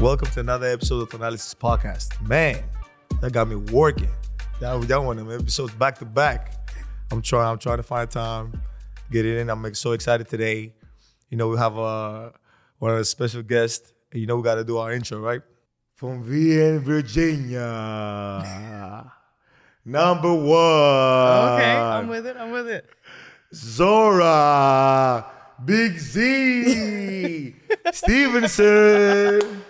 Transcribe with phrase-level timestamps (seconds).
[0.00, 2.24] Welcome to another episode of Thanalysis Podcast.
[2.24, 2.62] Man,
[3.20, 4.08] that got me working.
[4.60, 6.54] That that one of them episodes back to back.
[7.10, 7.48] I'm trying.
[7.48, 8.62] I'm trying to find time,
[9.10, 9.50] get it in.
[9.50, 10.72] I'm so excited today.
[11.30, 12.30] You know, we have uh,
[12.78, 13.92] one of the special guests.
[14.12, 15.42] And you know, we got to do our intro, right?
[15.96, 17.58] From Vienna, Virginia,
[19.84, 21.54] number one.
[21.54, 22.36] Okay, I'm with it.
[22.36, 22.88] I'm with it.
[23.52, 25.26] Zora,
[25.64, 27.56] Big Z,
[27.92, 29.64] Stephenson.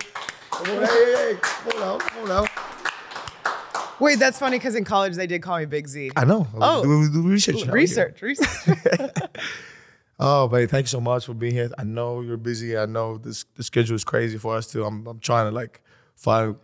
[0.61, 2.47] On, hey, hey, come on come on.
[4.01, 6.13] Wait, that's funny because in college they did call me Big Z.
[6.17, 6.47] I know.
[6.55, 6.83] Oh.
[6.85, 7.67] do, do research.
[7.67, 8.77] Research, research.
[10.21, 11.71] Oh, babe, thank you so much for being here.
[11.79, 12.77] I know you're busy.
[12.77, 14.85] I know this the schedule is crazy for us too.
[14.85, 15.81] I'm I'm trying to like
[16.17, 16.57] find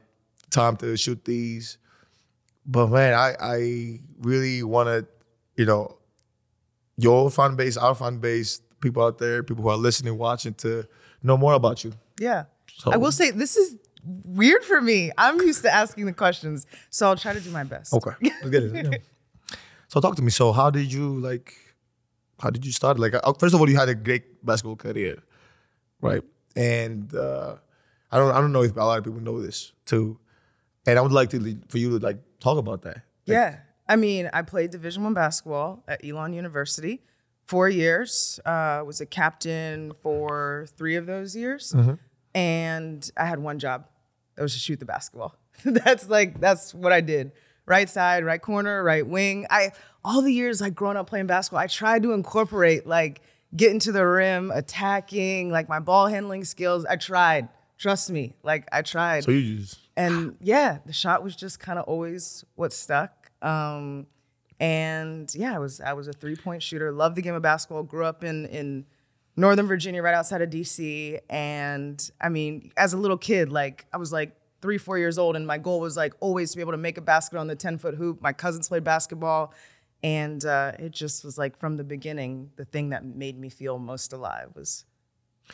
[0.51, 1.79] time to shoot these.
[2.67, 5.07] But man, I I really want to,
[5.57, 5.99] you know,
[6.97, 10.89] your fan base, our fan base, people out there, people who are listening, watching, to
[11.23, 11.93] know more about you.
[12.19, 12.47] yeah.
[12.77, 13.77] So I will say this is
[14.25, 15.11] weird for me.
[15.19, 17.93] I'm used to asking the questions, so I'll try to do my best.
[17.93, 18.73] Okay, let's get it.
[18.93, 18.99] Yeah.
[19.89, 20.31] So talk to me.
[20.31, 21.55] So how did you like?
[22.41, 22.99] How did you start?
[22.99, 25.23] Like, uh, first of all, you had a great basketball career,
[26.01, 26.23] right?
[26.57, 27.57] And uh,
[28.11, 30.19] I don't, I don't know if a lot of people know this too.
[30.87, 32.97] And I would like to for you to like talk about that.
[33.27, 33.57] Like, Yeah.
[33.89, 37.03] I mean, I played Division One basketball at Elon University,
[37.47, 38.41] four years.
[38.45, 41.75] Uh, was a captain for three of those years,
[42.35, 43.87] and I had one job.
[44.37, 45.37] That was to shoot the basketball.
[45.65, 47.33] that's like that's what I did.
[47.67, 49.47] Right side, right corner, right wing.
[49.51, 49.73] I
[50.05, 53.23] all the years like growing up playing basketball, I tried to incorporate like
[53.57, 56.85] getting to the rim, attacking, like my ball handling skills.
[56.85, 57.49] I tried.
[57.79, 61.79] Trust me, like I tried So you just and yeah, the shot was just kind
[61.79, 63.31] of always what stuck.
[63.43, 64.07] Um,
[64.61, 66.93] and yeah, I was I was a three point shooter.
[66.93, 67.83] Loved the game of basketball.
[67.83, 68.87] Grew up in in
[69.37, 71.19] Northern Virginia, right outside of DC.
[71.29, 75.37] And I mean, as a little kid, like I was like three, four years old,
[75.37, 77.57] and my goal was like always to be able to make a basket on the
[77.57, 78.21] ten foot hoop.
[78.23, 79.53] My cousins played basketball,
[80.03, 83.79] and uh, it just was like from the beginning, the thing that made me feel
[83.79, 84.85] most alive was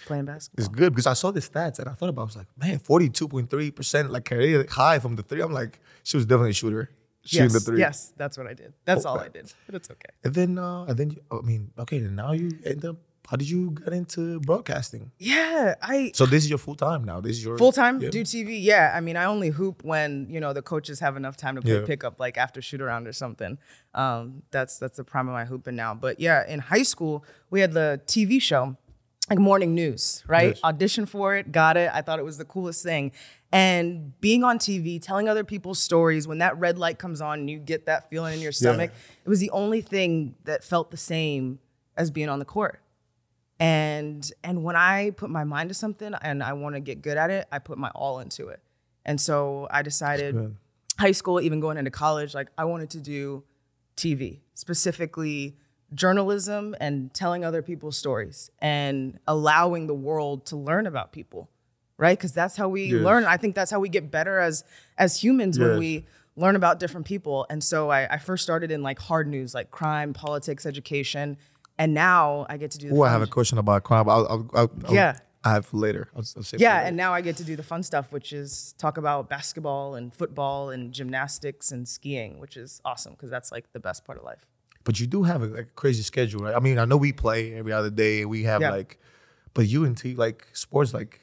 [0.04, 0.64] playing basketball.
[0.64, 2.22] it's good because I saw the stats and I thought about.
[2.22, 5.22] it, I was like, man, forty two point three percent like career high from the
[5.22, 5.40] three.
[5.40, 6.90] I'm like, she was definitely a shooter.
[7.24, 7.78] Shooting Yes, the three.
[7.78, 8.72] yes, that's what I did.
[8.86, 10.08] That's all I did, but it's okay.
[10.24, 12.96] And then, uh, and then, you, I mean, okay, and now you end up.
[13.30, 15.12] How did you get into broadcasting?
[15.16, 17.20] Yeah, I So this is your full time now.
[17.20, 18.10] This is your full time Yeah.
[18.10, 18.60] do TV.
[18.60, 21.62] Yeah, I mean, I only hoop when you know the coaches have enough time to
[21.62, 21.86] play Yeah.
[21.86, 23.56] pickup, like after shoot around or something.
[23.94, 25.94] Um, that's that's the prime of my hooping now.
[25.94, 28.76] But yeah, in high school we had the TV show,
[29.28, 30.54] like morning news, right?
[30.56, 30.64] Yes.
[30.64, 31.88] Audition for it, got it.
[31.94, 33.12] I thought it was the coolest thing.
[33.52, 37.48] And being on TV, telling other people's stories, when that red light comes on and
[37.50, 38.90] you get that feeling in your stomach,
[39.24, 41.60] it was the only thing that felt the same
[41.96, 42.80] as being on the court.
[43.60, 47.16] And and when I put my mind to something and I want to get good
[47.18, 48.60] at it, I put my all into it.
[49.04, 50.34] And so I decided
[50.98, 53.44] high school, even going into college, like I wanted to do
[53.96, 55.56] TV, specifically
[55.92, 61.50] journalism and telling other people's stories and allowing the world to learn about people,
[61.98, 62.16] right?
[62.16, 63.04] Because that's how we Yes.
[63.04, 63.24] learn.
[63.24, 64.64] I think that's how we get better as
[64.96, 66.06] as humans when we
[66.36, 67.44] learn about different people.
[67.50, 71.36] And so I, I first started in like hard news, like crime, politics, education,
[71.80, 72.88] and now I get to do.
[72.90, 74.08] The Oh, I have a question about crime.
[74.08, 75.16] I'll, I'll, I'll, Yeah.
[75.42, 76.08] I have later.
[76.14, 76.86] I'll, I'll yeah, later.
[76.88, 80.12] and now I get to do the fun stuff, which is talk about basketball and
[80.14, 84.24] football and gymnastics and skiing, which is awesome because that's like the best part of
[84.24, 84.44] life.
[84.84, 86.54] but you do have a, a crazy schedule, right?
[86.54, 88.24] I mean, I know we play every other day.
[88.26, 88.70] We have Yeah.
[88.78, 88.98] like,
[89.54, 91.20] but you and T like sports, like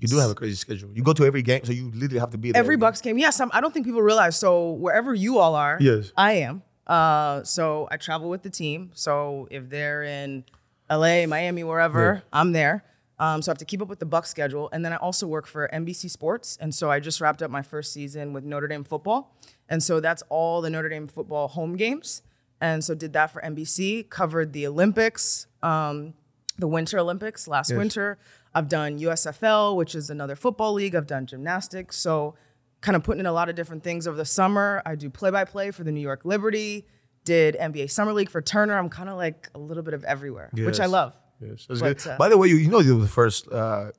[0.00, 0.90] you do have a crazy schedule.
[0.94, 2.60] You go to every game, so you literally have to be there.
[2.60, 3.40] Every Bucks game, yes.
[3.40, 4.36] I'm, I don't think people realize.
[4.36, 6.12] So wherever you all are, Yes.
[6.14, 6.62] I am.
[6.86, 8.90] Uh, so I travel with the team.
[8.94, 10.44] So if they're in
[10.90, 12.84] LA, Miami, wherever, I'm there.
[13.18, 15.26] Um, so I have to keep up with the Buck schedule, and then I also
[15.26, 18.68] work for NBC Sports, and so I just wrapped up my first season with Notre
[18.68, 19.34] Dame football,
[19.70, 22.20] and so that's all the Notre Dame football home games,
[22.60, 24.10] and so did that for NBC.
[24.10, 26.12] Covered the Olympics, um,
[26.58, 27.78] the Winter Olympics last Yes.
[27.78, 28.18] winter.
[28.54, 30.94] I've done USFL, which is another football league.
[30.94, 32.34] I've done gymnastics, so
[32.86, 34.80] kind of putting in a lot of different things over the summer.
[34.86, 36.86] I do play by play for the New York Liberty.
[37.24, 38.78] Did NBA Summer League for Turner.
[38.78, 41.12] I'm kind of like a little bit of everywhere, which I love.
[41.40, 42.12] Yes, that's But, good.
[42.12, 43.90] uh, By the way, you, you know you were the first uh,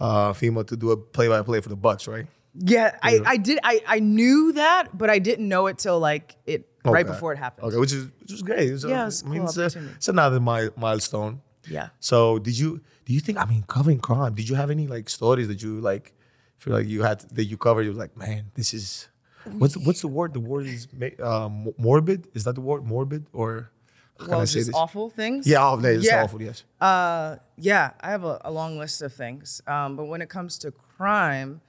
[0.00, 2.26] uh, female to do a play-by-play for the Bucks, right?
[2.54, 3.60] Yeah, I, I did.
[3.62, 7.38] I, I knew that, but I didn't know it till like it right before it
[7.38, 7.68] happened.
[7.68, 8.68] Okay, which is which is great.
[8.70, 11.42] It's a- Yeah, it's a I mean, cool it's, a, it's another mi- milestone.
[11.68, 11.88] Yeah.
[12.00, 13.38] So, did you do you think?
[13.38, 14.34] I mean, covering crime.
[14.34, 16.14] Did you have any like stories that you like
[16.58, 17.82] feel like you had that you covered?
[17.82, 19.08] You was like, man, this is
[19.44, 20.34] what's what's the word?
[20.34, 20.88] The word is
[21.22, 22.28] um, morbid.
[22.34, 22.84] Is that the word?
[22.84, 23.70] Morbid or
[24.18, 24.76] can well, I say just this?
[24.76, 25.46] awful things.
[25.46, 26.24] Yeah, oh, it's Yeah.
[26.24, 26.40] awful.
[26.40, 26.64] Yes.
[26.80, 29.60] Uh, yeah, I have a, a long list of things.
[29.66, 31.60] Um, but when it comes to crime,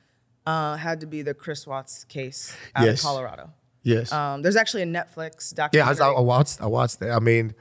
[0.45, 2.99] uh, had to be the Chris Watts case out Yes.
[2.99, 3.51] of Colorado.
[3.83, 4.11] Yes.
[4.13, 6.05] Um, there's actually a Netflix Yeah, documentary.
[6.05, 6.61] I, I watched.
[6.61, 7.11] I watched that.
[7.11, 7.53] I mean,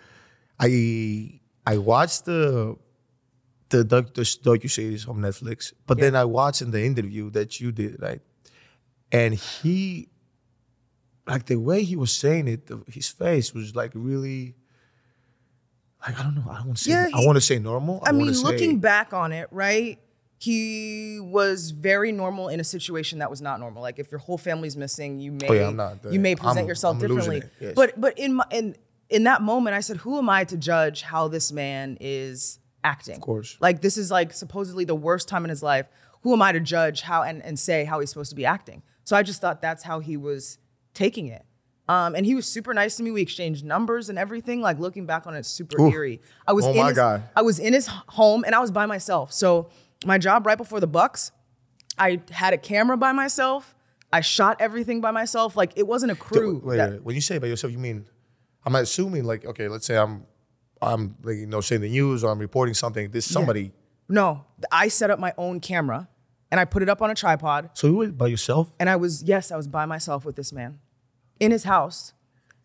[0.61, 2.76] I I watched the
[3.71, 7.61] the doc, the docu series on Netflix, but then I watched in the interview that
[7.61, 8.21] you did, right?
[9.13, 10.09] And he,
[11.27, 14.55] like the way he was saying it, the, his face was like really,
[16.07, 16.45] like I don't know.
[16.51, 16.91] I don't want to say.
[16.93, 18.03] Yeah, I want to say normal.
[18.05, 19.99] I mean, wanna say- looking back on it, right?
[20.39, 23.81] He was very normal in a situation that was not normal.
[23.83, 26.59] Like if your whole family's missing, you may Oh, yeah, not the- you may present
[26.59, 27.43] I'm- yourself I'm differently.
[27.61, 27.73] yes.
[27.75, 28.77] But but in my in
[29.09, 33.17] in that moment, I said, who am I to judge how this man is acting?
[33.17, 33.56] Of course.
[33.61, 35.87] Like this is like supposedly the worst time in his life.
[36.23, 38.83] Who am I to judge how and, and say how he's supposed to be acting?
[39.05, 40.59] So I just thought that's how he was
[40.94, 41.44] taking it.
[41.88, 43.12] Um, and he was super nice to me.
[43.12, 44.61] We exchanged numbers and everything.
[44.61, 45.93] Like looking back on it, super Oof.
[45.94, 46.21] eerie.
[46.47, 47.23] I was Oh in my his, God.
[47.37, 49.32] I was in his home and I was by myself.
[49.32, 49.71] So
[50.05, 51.31] my job right before the Bucks,
[51.99, 53.75] I had a camera by myself.
[54.12, 55.56] I shot everything by myself.
[55.56, 56.61] Like it wasn't a crew.
[56.65, 58.06] Wait, that- wait, when you say by yourself, you mean?
[58.65, 60.27] I'm assuming like okay, let's say I'm
[60.82, 63.11] I'm like you know saying the news or I'm reporting something.
[63.11, 63.73] This somebody.
[64.08, 66.08] No, I set up my own camera
[66.50, 67.70] and I put it up on a tripod.
[67.75, 68.73] So you were by yourself?
[68.78, 70.78] And I was, yes, I was by myself with this man
[71.40, 72.12] in his house.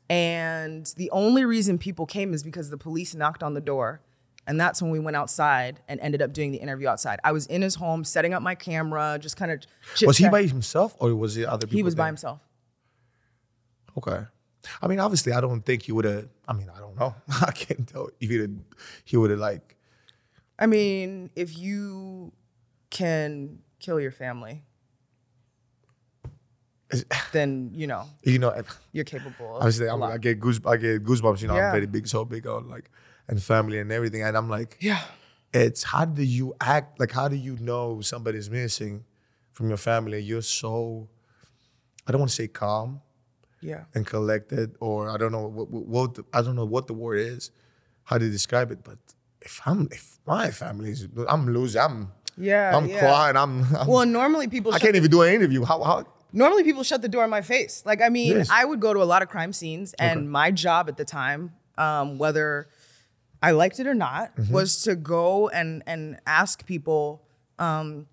[0.10, 4.02] And the only reason people came is because the police knocked on the door.
[4.48, 7.20] And that's when we went outside and ended up doing the interview outside.
[7.24, 9.62] I was in his home, setting up my camera, just kind of.
[10.06, 11.78] Was he by himself or was it other people?
[11.78, 12.42] He was by himself.
[13.98, 14.26] Okay.
[14.82, 16.28] I mean, obviously, I don't think he would have.
[16.48, 17.16] I mean, I don't know.
[17.42, 18.64] I can't tell if he would.
[19.06, 19.78] He would have like.
[20.60, 22.32] I mean, if you
[22.90, 24.64] can kill your family,
[27.32, 28.62] then you know You know,
[28.92, 29.56] you're capable.
[29.56, 30.04] Of obviously, I'm.
[30.04, 30.60] I get goose.
[30.66, 31.42] I get goosebumps.
[31.42, 31.68] You know, Yeah.
[31.68, 32.90] I'm very big, so big on like
[33.28, 34.24] and family and everything.
[34.24, 35.02] And I'm like, yeah.
[35.54, 37.00] it's how do you act?
[37.00, 39.06] Like, how do you know somebody's missing
[39.52, 40.20] from your family?
[40.20, 41.08] You're so.
[42.08, 43.02] I don't want to say calm.
[43.62, 43.84] Yeah.
[43.94, 47.20] and collected, or I don't know what, what, the, I don't know what the word
[47.20, 47.52] is,
[48.04, 48.84] how to describe it.
[48.84, 48.98] But
[49.42, 51.82] if I'm if my family's, I'm losing.
[51.82, 52.76] I'm Yeah.
[52.76, 53.00] I'm yeah.
[53.00, 53.38] crying.
[53.38, 55.64] I'm, I'm Well, normally people I can't even do an interview.
[55.64, 57.84] How how normally people shut the door in my face.
[57.86, 58.50] Like, I mean, Yes.
[58.50, 61.54] I would go to a lot of crime scenes, and my job at the time,
[61.78, 62.68] um, whether
[63.44, 64.54] I liked it or not, Mm-hmm.
[64.54, 67.22] was to go and and ask people
[67.60, 68.08] um,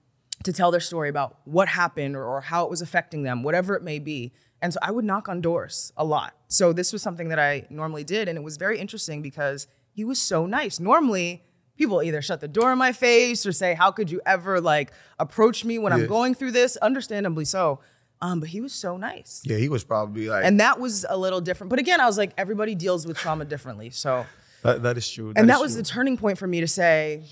[0.44, 3.74] to tell their story about what happened or, or how it was affecting them, whatever
[3.76, 4.32] it may be.
[4.60, 6.34] And so I would knock on doors a lot.
[6.48, 10.04] So this was something that I normally did, and it was very interesting because he
[10.04, 10.80] was so nice.
[10.80, 11.44] Normally.
[11.76, 14.90] People either shut the door in my face or say, "How could you ever like
[15.20, 17.78] approach me when I'm going through this?" Understandably so.
[18.20, 19.42] Um, but he was so nice.
[19.44, 21.70] yeah, he was probably like And that was a little different.
[21.70, 23.90] But again, I was like, everybody deals with trauma differently.
[23.90, 24.26] So,
[24.62, 25.32] that, that is true.
[25.36, 25.82] and that was true.
[25.82, 27.22] the turning point for me to say,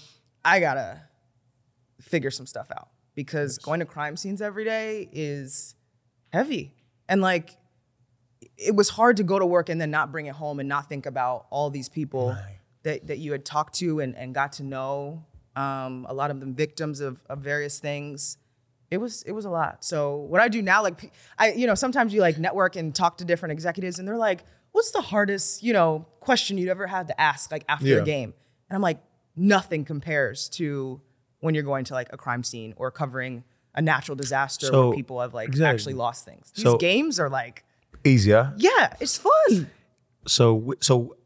[0.45, 1.01] I gotta
[2.01, 5.75] figure some stuff out because going to crime scenes every day is
[6.33, 6.73] heavy.
[7.09, 7.57] And like,
[8.57, 10.89] it was hard to go to work and then not bring it home and not
[10.89, 12.37] think about all these people
[12.83, 15.25] that, that you had talked to and, and got to know.
[15.57, 18.37] Um, a lot of them victims of, of various things.
[18.91, 19.85] It was it was a lot.
[19.85, 23.17] So what I do now, like I, you know, sometimes you like network and talk
[23.19, 27.09] to different executives, and they're like, "What's the hardest, you know, question you'd ever had
[27.09, 27.97] to ask like after Yeah.
[28.03, 28.35] a game?"
[28.69, 29.01] And I'm like,
[29.35, 31.01] nothing compares to
[31.41, 33.43] when you're going to like a crime scene or covering
[33.77, 35.75] a natural disaster So, where people have like exactly.
[35.75, 36.51] actually lost things.
[36.55, 37.65] These So- games are like,
[38.05, 38.53] easier.
[38.57, 39.71] yeah, it's fun.
[40.27, 41.17] So so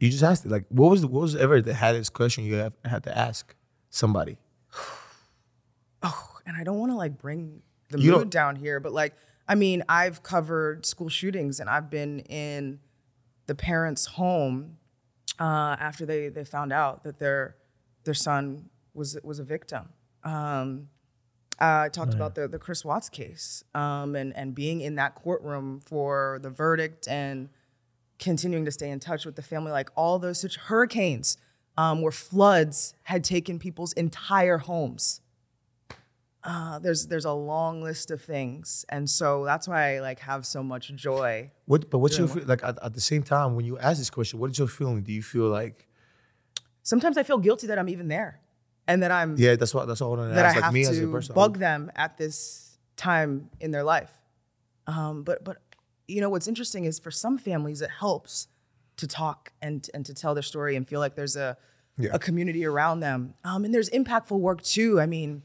[0.00, 2.54] you just asked it like what was the, what was ever the hardest question you
[2.54, 3.54] have, had to ask
[3.90, 4.38] somebody?
[6.02, 8.92] oh, and I don't want to like bring the You mood don't- down here, but
[8.92, 9.14] like,
[9.48, 12.80] I mean, I've covered school shootings and I've been in
[13.46, 14.78] the parents' home
[15.38, 17.56] uh, after they they found out that their
[18.04, 19.90] their son was was a victim.
[20.24, 20.88] Um,
[21.58, 25.80] I talked about the the Chris Watts case um, and and being in that courtroom
[25.80, 27.48] for the verdict and
[28.18, 31.36] continuing to stay in touch with the family, like all those such hurricanes
[31.76, 35.20] um, where floods had taken people's entire homes.
[36.44, 40.46] Uh, there's there's a long list of things, and so that's why I like have
[40.46, 41.50] so much joy.
[41.64, 44.38] What but what's your like at, at the same time when you ask this question?
[44.38, 45.02] What is your feeling?
[45.02, 45.86] Do you feel like
[46.86, 48.38] Sometimes I feel guilty that I'm even there,
[48.88, 49.56] and that I'm yeah?
[49.56, 50.60] That's what that's all I want to that I ask.
[50.60, 54.10] Like me as a to person, bug them at this time in their life.
[54.86, 55.58] Um, but but
[56.08, 58.48] you know what's interesting is for some families it helps
[58.96, 61.56] to talk and and to tell their story and feel like there's a
[61.98, 62.10] Yeah.
[62.12, 63.34] a community around them.
[63.44, 65.00] Um, and there's impactful work too.
[65.00, 65.42] I mean,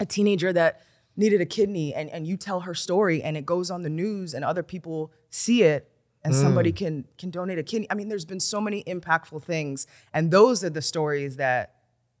[0.00, 0.80] a teenager that
[1.16, 4.32] needed a kidney and and you tell her story and it goes on the news
[4.34, 5.90] and other people see it
[6.24, 7.86] and somebody can can donate a kidney.
[7.90, 11.74] I mean, there's been so many impactful things, and those are the stories that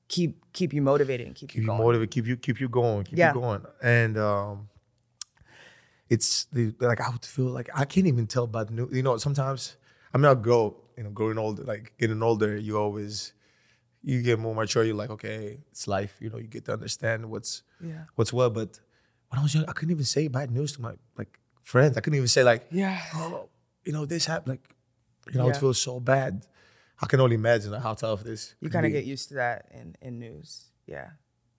[0.08, 1.78] keep keep you motivated and keep, keep you you going.
[1.78, 3.28] motivated, keep you keep you going, keep Yeah.
[3.34, 3.62] you going.
[3.82, 4.68] And um
[6.08, 9.16] it's the like I would feel like I can't even tell about new you know,
[9.18, 9.76] sometimes
[10.12, 13.32] I mean I'll grow, you know, growing older, like getting older, you always
[14.02, 17.28] you get more mature, you're like, okay, it's life, you know, you get to understand
[17.30, 18.04] what's Yeah.
[18.14, 18.54] what's what.
[18.54, 18.80] But
[19.28, 21.96] when I was young, I couldn't even say bad news to my like friends.
[21.98, 22.98] I couldn't even say like, Yeah.
[23.14, 23.50] oh,
[23.84, 24.54] you know, this happened.
[24.54, 24.74] Like,
[25.32, 25.60] you know, I would Yeah.
[25.60, 26.46] feel so bad.
[27.00, 28.54] I can only imagine how tough this.
[28.60, 30.66] You kind of get used to that in in news.
[30.86, 31.10] Yeah.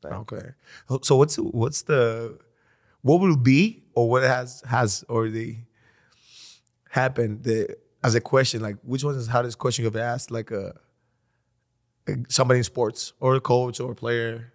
[0.02, 0.52] But Okay.
[1.04, 2.38] So what's what's the
[3.02, 5.66] what will be or what has has already
[6.90, 8.62] happened the, as a question?
[8.62, 10.32] Like which one is the hardest question you've asked?
[10.32, 10.76] Like a,
[12.08, 14.54] a somebody in sports or a coach or a player.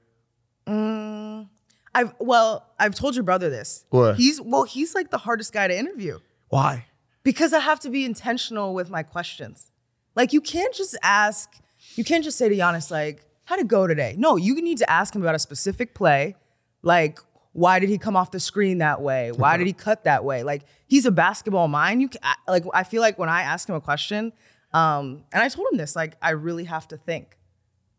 [0.67, 1.49] Mm,
[1.95, 3.85] I've well, I've told your brother this.
[3.91, 4.17] What?
[4.17, 6.21] He's well, he's like the hardest guy to interview.
[6.49, 6.87] Why?
[7.25, 9.73] because I have to be intentional with my questions.
[10.15, 11.51] Like you can't just ask,
[11.97, 14.91] you can't just say to Giannis like, "How'd it go today?" No, you need to
[14.91, 16.37] ask him about a specific play,
[16.83, 17.19] like
[17.55, 19.31] why did he come off the screen that way?
[19.31, 20.43] Why did he cut that way?
[20.43, 22.03] Like he's a basketball mind.
[22.03, 24.33] You can, like I feel like when I ask him a question,
[24.73, 27.39] um, and I told him this, like I really have to think.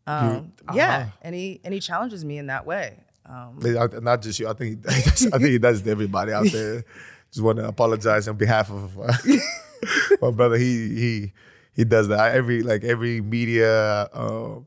[0.06, 1.10] Um, yeah, uh-huh.
[1.22, 2.98] and he and he challenges me in that way.
[3.24, 3.58] Um,
[4.02, 4.46] Not just you.
[4.46, 6.84] I think he does, I think he does to everybody out there.
[7.32, 9.12] Just want to apologize on behalf of uh,
[10.20, 10.56] my brother.
[10.56, 11.32] He he
[11.76, 14.58] he does that every like every media uh,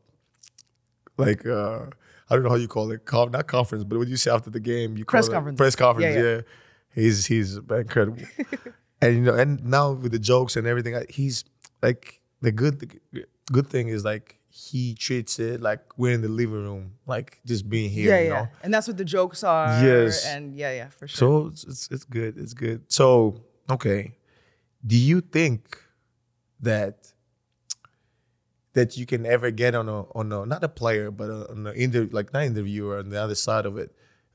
[1.18, 1.88] like uh,
[2.30, 4.50] I don't know how you call it, Con- not conference, but what you say after
[4.52, 5.58] the game, you call Press conference.
[5.58, 6.36] Press conference, Yeah, yeah.
[6.36, 6.42] yeah.
[6.94, 8.18] He's he's incredible,
[9.02, 11.44] and you know, and now with the jokes and everything, he's
[11.82, 16.28] like the good the good thing is like he treats it like we're in the
[16.28, 18.10] living room, like just being here.
[18.10, 18.48] yeah, you yeah, know?
[18.64, 19.68] and that's what the jokes are.
[19.86, 20.26] Yes.
[20.26, 21.18] and yeah, yeah, for sure.
[21.18, 22.38] So it's, it's it's good.
[22.38, 22.82] It's good.
[22.92, 24.16] So okay,
[24.86, 25.78] do you think
[26.62, 27.14] that
[28.74, 31.72] that you can ever get on a on a not a player but on the
[31.74, 33.92] inter like not interviewer on the other side of it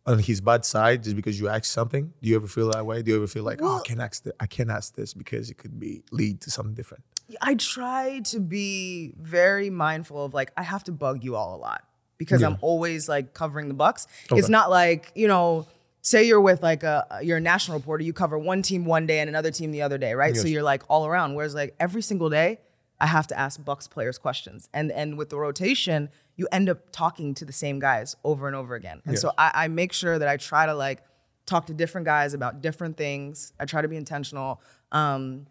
[0.07, 2.13] on his bad side just because you ask something?
[2.23, 3.01] Do you ever feel that way?
[3.03, 5.51] Do you ever feel like oh I can't ask th- I can't ask this because
[5.51, 7.05] it could be lead to something different?
[7.41, 11.61] I try to be very mindful of like I have to bug you all a
[11.61, 11.85] lot
[12.19, 12.49] because Yeah.
[12.49, 14.07] I'm always like covering the Bucks.
[14.31, 14.39] Okay.
[14.39, 15.67] It's not like you know,
[16.05, 19.19] say you're with like a you're a national reporter, you cover one team one day
[19.19, 20.37] and another team the other day, right?
[20.37, 21.35] So you're like all around.
[21.35, 22.61] Whereas like every single day,
[23.01, 26.93] I have to ask Bucks players questions, and and with the rotation, you end up
[26.93, 29.03] talking to the same guys over and over again.
[29.05, 31.03] And so I, I make sure that I try to like
[31.47, 33.53] talk to different guys about different things.
[33.59, 34.61] I try to be intentional.
[34.93, 35.47] Um,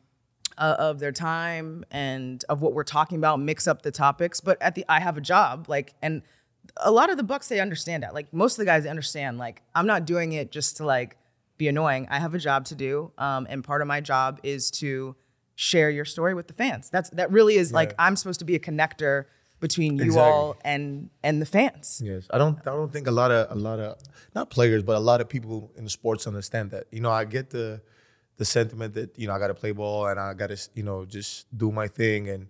[0.56, 4.40] uh, of their time and of what we're talking about, mix up the topics.
[4.40, 6.22] But at the, I have a job, like, and
[6.78, 8.14] a lot of the Bucks they understand that.
[8.14, 11.18] Like most of the guys they understand, like, I'm not doing it just to like
[11.58, 12.08] be annoying.
[12.10, 15.16] I have a job to do, um, and part of my job is to
[15.56, 16.90] share your story with the fans.
[16.90, 19.26] That's that really is like I'm supposed to be a connector
[19.60, 20.32] between you Exactly.
[20.32, 22.02] all and and the fans.
[22.04, 22.58] Yes, I don't.
[22.62, 23.98] I don't think a lot of a lot of
[24.36, 26.86] not players, but a lot of people in sports understand that.
[26.92, 27.82] You know, I get the
[28.38, 30.84] the sentiment that you know I got to play ball and I got to you
[30.84, 32.48] know just do my thing and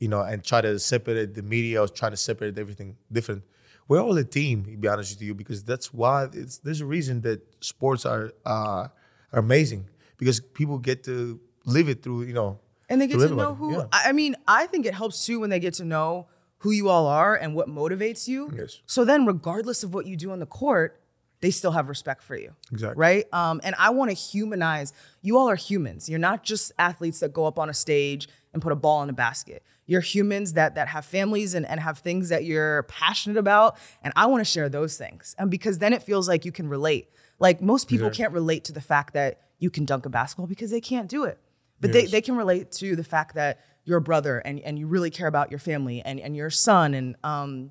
[0.00, 1.80] you know and try to separate the media.
[1.80, 3.44] Was trying to separate everything different.
[3.86, 6.86] We're all a team, to be honest with you, because that's why it's there's a
[6.86, 8.88] reason that sports are uh,
[9.32, 13.34] are amazing because people get to live it through you know And they get to
[13.34, 13.72] know who.
[13.72, 13.86] Yeah.
[13.92, 16.26] I I mean, I think it helps too when they get to know
[16.58, 18.52] who you all are and what motivates you.
[18.56, 18.80] Yes.
[18.86, 20.99] So then, regardless of what you do on the court,
[21.40, 22.54] they still have respect for you.
[22.70, 23.00] Exactly.
[23.00, 23.24] Right.
[23.32, 24.92] Um, and I want to humanize.
[25.22, 26.08] You all are humans.
[26.08, 29.08] You're not just athletes that go up on a stage and put a ball in
[29.08, 29.62] a basket.
[29.86, 33.76] You're humans that that have families and, and have things that you're passionate about.
[34.02, 35.34] And I want to share those things.
[35.38, 37.10] And because then it feels like you can relate.
[37.38, 40.70] Like most people can't relate to the fact that you can dunk a basketball because
[40.70, 41.38] they can't do it.
[41.80, 44.86] But they, they can relate to the fact that you're a brother and, and you
[44.86, 47.70] really care about your family and, and your son and um,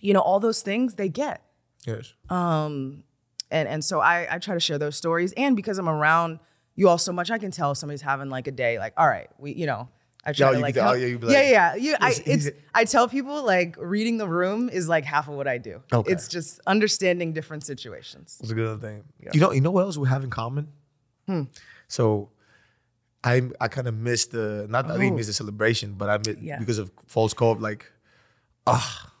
[0.00, 1.42] you know, all those things they get.
[1.86, 2.12] Yes.
[2.30, 3.04] Um,
[3.50, 5.32] And and so I, I try to share those stories.
[5.36, 6.40] And because I'm around
[6.76, 9.06] you all so much, I can tell if somebody's having like a day, like, all
[9.08, 9.88] right, we, you know,
[10.26, 11.96] I try Yeah, to like, can help- yeah, you yeah, like, yeah, yeah.
[12.00, 15.34] I, "He's- he's it's, I tell people like reading the room is like half of
[15.34, 15.82] what I do.
[15.92, 16.10] Okay.
[16.12, 18.38] It's just understanding different situations.
[18.40, 19.04] It's a good thing.
[19.34, 20.68] You know, you know what else we have in common?
[21.88, 22.30] So
[23.22, 26.16] I I kind of missed the not that I didn't miss the celebration, but I
[26.18, 26.58] missed Yeah.
[26.58, 27.90] because of false cove, like
[28.66, 29.12] ah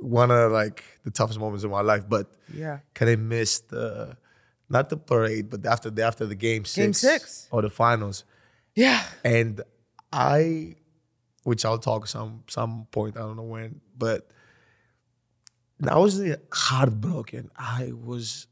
[0.00, 2.08] one of like the toughest moments of my life.
[2.08, 2.78] But Yeah.
[2.94, 4.16] kind of missed the
[4.68, 7.48] not the parade, but after the after the game six, Game six.
[7.50, 8.24] or the finals.
[8.74, 9.04] Yeah.
[9.24, 9.62] And
[10.12, 10.76] I,
[11.44, 14.28] which I'll talk some some point, I don't know when, but
[15.88, 16.20] I was
[16.52, 17.50] heartbroken.
[17.56, 18.46] I was,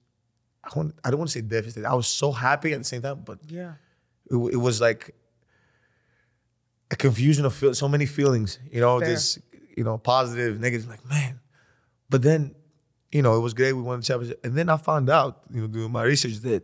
[0.65, 1.87] I, want, I don't want to say devastated.
[1.87, 3.75] I was so happy at the same time, but Yeah.
[4.31, 5.15] it, it was like
[6.91, 8.59] a confusion of feel, so many feelings.
[8.71, 9.11] You know, Fair.
[9.15, 9.39] just
[9.79, 10.89] you know, positive, negative.
[10.89, 11.41] Like man,
[12.11, 12.55] but then
[13.13, 13.73] you know, it was great.
[13.73, 16.63] We won the championship, and then I found out, you know, doing my research that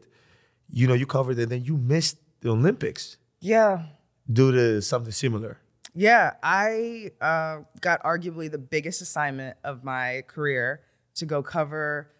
[0.68, 3.86] you know you covered it, then you missed the Olympics Yeah.
[4.30, 5.58] due to something similar.
[5.94, 10.80] Yeah, I uh, got arguably the biggest assignment of my career
[11.14, 12.10] to go cover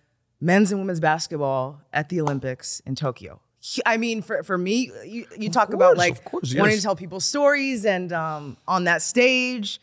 [0.41, 3.41] men's and women's basketball at the Olympics in Tokyo.
[3.85, 7.19] I mean, for, for me, you, you talk about like course, wanting to tell people
[7.19, 9.81] stories and um, on that stage.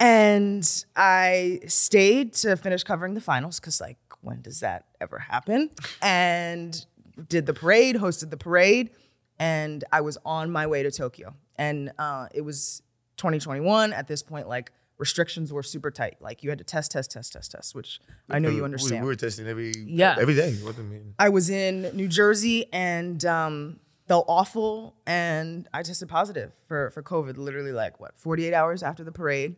[0.00, 5.70] And I stayed to finish covering the finals because, like, when does that ever happen?
[6.02, 6.84] And
[7.28, 8.90] did the parade, hosted the parade,
[9.38, 11.34] and I was on my way to Tokyo.
[11.56, 12.82] And uh, it was
[13.16, 13.92] 2021.
[13.92, 16.16] At this point, like, restrictions were super tight.
[16.20, 18.00] Like, you had to test, test, test, test, test, which
[18.30, 19.02] I know you understand.
[19.02, 20.16] We, were testing every Yeah.
[20.20, 20.54] every day.
[20.56, 21.14] What do you mean?
[21.18, 27.02] I was in New Jersey and um, felt awful, and I tested positive for for
[27.02, 27.36] COVID.
[27.36, 29.56] Literally, like what, 48 hours after the parade,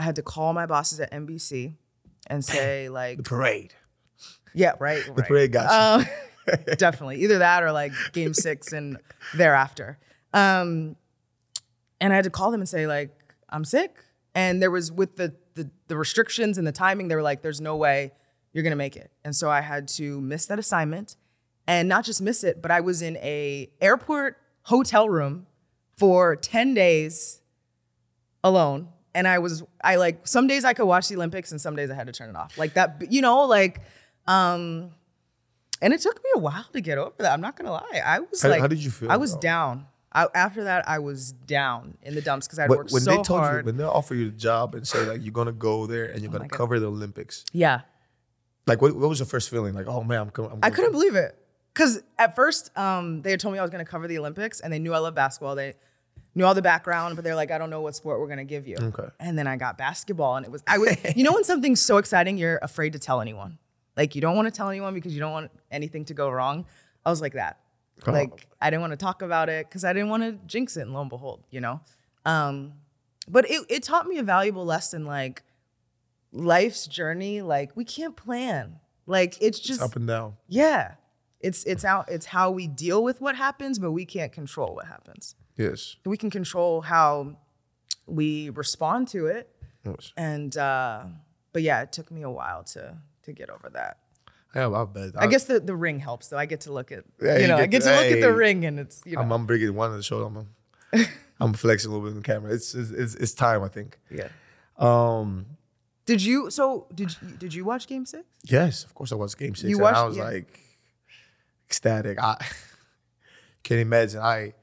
[0.00, 1.74] I had to call my bosses at NBC
[2.26, 3.74] and say like, The parade.
[4.54, 5.28] yeah, right, The right.
[5.28, 6.06] parade got you.
[6.52, 8.96] Um, definitely, either that or like Game Six and
[9.36, 9.98] thereafter.
[10.32, 10.96] Um,
[12.00, 13.10] and I had to call them and say like,
[13.50, 13.94] I'm sick,
[14.34, 17.60] and there was with the the, the restrictions and the timing, they were like, there's
[17.60, 18.12] no way
[18.54, 21.16] you're gonna make it, and so I had to miss that assignment,
[21.66, 25.46] and not just miss it, but I was in a airport hotel room
[25.98, 27.42] for ten days
[28.42, 28.88] alone.
[29.14, 31.90] And I was, I like, some days I could watch the Olympics and some days
[31.90, 32.56] I had to turn it off.
[32.56, 33.80] Like that, you know, like,
[34.26, 34.90] um,
[35.82, 37.32] and it took me a while to get over that.
[37.32, 38.02] I'm not gonna lie.
[38.04, 39.40] I was How- like, how did you feel, I was though?
[39.40, 39.86] down.
[40.12, 43.10] I, after that, I was down in the dumps because I'd When, worked when so
[43.10, 43.64] they told hard.
[43.64, 46.20] you, when they offer you the job and say like you're gonna go there and
[46.22, 46.56] you're Oh gonna God.
[46.56, 47.82] cover the Olympics, yeah,
[48.66, 49.72] like what, what was your first feeling?
[49.74, 50.58] Like, oh man, I'm coming.
[50.62, 51.36] I couldn't believe it.
[51.72, 54.58] Because at first, um, they had told me I was going to cover the Olympics,
[54.58, 55.54] and they knew I love basketball.
[55.54, 55.74] They
[56.34, 58.44] knew all the background, but they're like, I don't know what sport we're going to
[58.44, 58.76] give you.
[58.80, 59.08] Okay.
[59.18, 60.96] And then I got basketball, and it was I was.
[61.16, 63.58] you know when something's so exciting, you're afraid to tell anyone.
[63.96, 66.66] Like you don't want to tell anyone because you don't want anything to go wrong.
[67.04, 67.58] I was like that.
[68.06, 68.12] Oh.
[68.12, 70.82] Like I didn't want to talk about it because I didn't want to jinx it.
[70.82, 71.80] And lo and behold, you know.
[72.24, 72.74] Um,
[73.28, 75.04] but it it taught me a valuable lesson.
[75.04, 75.42] Like
[76.32, 78.76] life's journey, like we can't plan.
[79.06, 80.34] Like it's just up and down.
[80.48, 80.92] yeah.
[81.40, 84.86] It's it's out it's how we deal with what happens, but we can't control what
[84.86, 85.34] happens.
[85.60, 85.96] Yes.
[86.04, 87.36] We can control how
[88.06, 89.48] we respond to it.
[89.84, 90.12] yes.
[90.16, 91.04] And uh
[91.52, 93.98] but yeah, it took me a while to to get over that.
[94.54, 95.10] Yeah, I bet.
[95.16, 96.38] I guess the, the ring helps though.
[96.38, 98.12] I get to look at Yeah, you you know, I get get to- to look
[98.16, 100.22] at the ring and it's you know I'm, I'm bringing one of the show.
[100.24, 100.48] I'm,
[101.40, 102.52] I'm flexing a little bit in the camera.
[102.52, 103.98] It's it's, it's, it's time, I think.
[104.10, 104.28] yeah.
[104.78, 105.46] Um,
[106.06, 108.24] Did you so did you did you watch game six?
[108.44, 109.68] yes, of course I watched Game Six.
[109.70, 110.24] You and I was yeah.
[110.24, 110.58] like
[111.68, 112.18] ecstatic.
[112.20, 112.36] I
[113.62, 114.20] can't imagine.
[114.20, 114.54] I,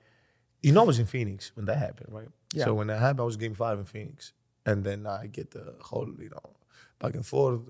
[0.63, 2.27] you know, I was in Phoenix when that happened, right?
[2.53, 2.65] Yeah.
[2.65, 4.33] So when that happened, I was Game Five in Phoenix,
[4.65, 6.49] and then I get the whole, you know,
[6.99, 7.61] back and forth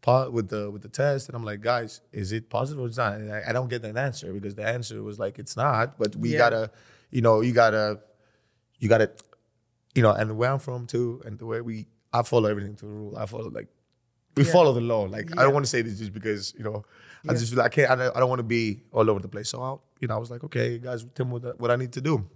[0.00, 2.96] part with the with the test, and I'm like, guys, is it positive or it's
[2.96, 3.14] not?
[3.14, 5.98] And I, I don't get an answer because the answer was like, it's not.
[5.98, 6.38] But we Yeah.
[6.38, 6.70] gotta,
[7.10, 8.00] you know, you gotta,
[8.78, 9.10] you gotta,
[9.94, 12.84] you know, and where I'm from too, and the way we, I follow everything to
[12.86, 13.16] the rule.
[13.16, 13.68] I follow like.
[14.36, 14.52] We Yeah.
[14.52, 15.02] follow the law.
[15.02, 16.84] Like I don't want to say this just because you know
[17.28, 17.90] I just feel like I can't.
[17.90, 19.48] I don't, I don't want to be all over the place.
[19.50, 21.92] So I, you know, I was like, okay, guys, tell me what, what I need
[21.92, 22.26] to do.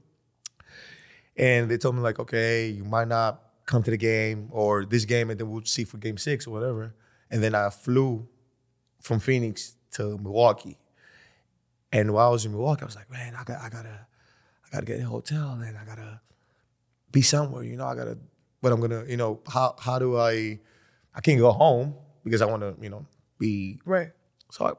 [1.36, 5.04] And they told me like, okay, you might not come to the game or this
[5.04, 6.94] game, and then we'll see for game six or whatever.
[7.30, 8.28] And then I flew
[9.00, 10.78] from Phoenix to Milwaukee.
[11.92, 14.06] And while I was in Milwaukee, I was like, man, I got, I gotta,
[14.66, 16.20] I gotta get a hotel, and I gotta
[17.10, 17.62] be somewhere.
[17.62, 18.18] You know, I gotta.
[18.60, 20.58] But I'm gonna, you know, how how do I?
[21.14, 23.06] I can't go home because I want to, you know,
[23.38, 24.10] be Right.
[24.50, 24.72] so I,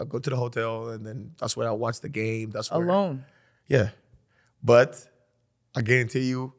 [0.00, 2.50] I go to the hotel and then that's where I watch the game.
[2.50, 3.24] That's where, Alone.
[3.66, 3.90] Yeah,
[4.62, 5.06] but
[5.74, 6.52] I guarantee you,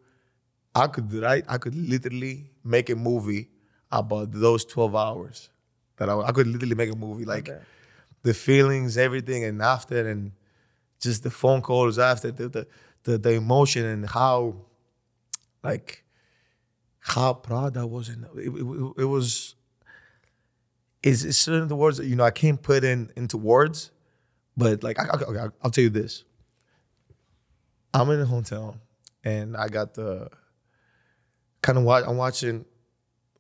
[0.74, 1.46] I could write.
[1.48, 3.50] I could literally make a movie
[3.92, 5.50] about those twelve hours.
[5.98, 7.64] That I, I could literally make a movie like bet.
[8.24, 10.32] the feelings, everything, and after, and
[11.00, 12.68] just the phone calls after, the the
[13.04, 14.56] the, the emotion and how,
[15.64, 16.04] like,
[17.02, 18.10] how proud I was.
[18.10, 19.56] And it, it, it was.
[21.04, 23.92] It's, it's certain the words that you know I can't put in into words,
[24.56, 26.24] but like I, I, okay, I'll tell you this.
[27.94, 28.78] I'm in a hotel,
[29.24, 30.30] and I got the
[31.62, 32.06] kind of watch.
[32.08, 32.66] I'm watching.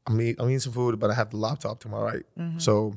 [0.07, 2.23] I'm eat, I'm eating some food, but I have the laptop to my right.
[2.37, 2.57] Mm-hmm.
[2.57, 2.95] So,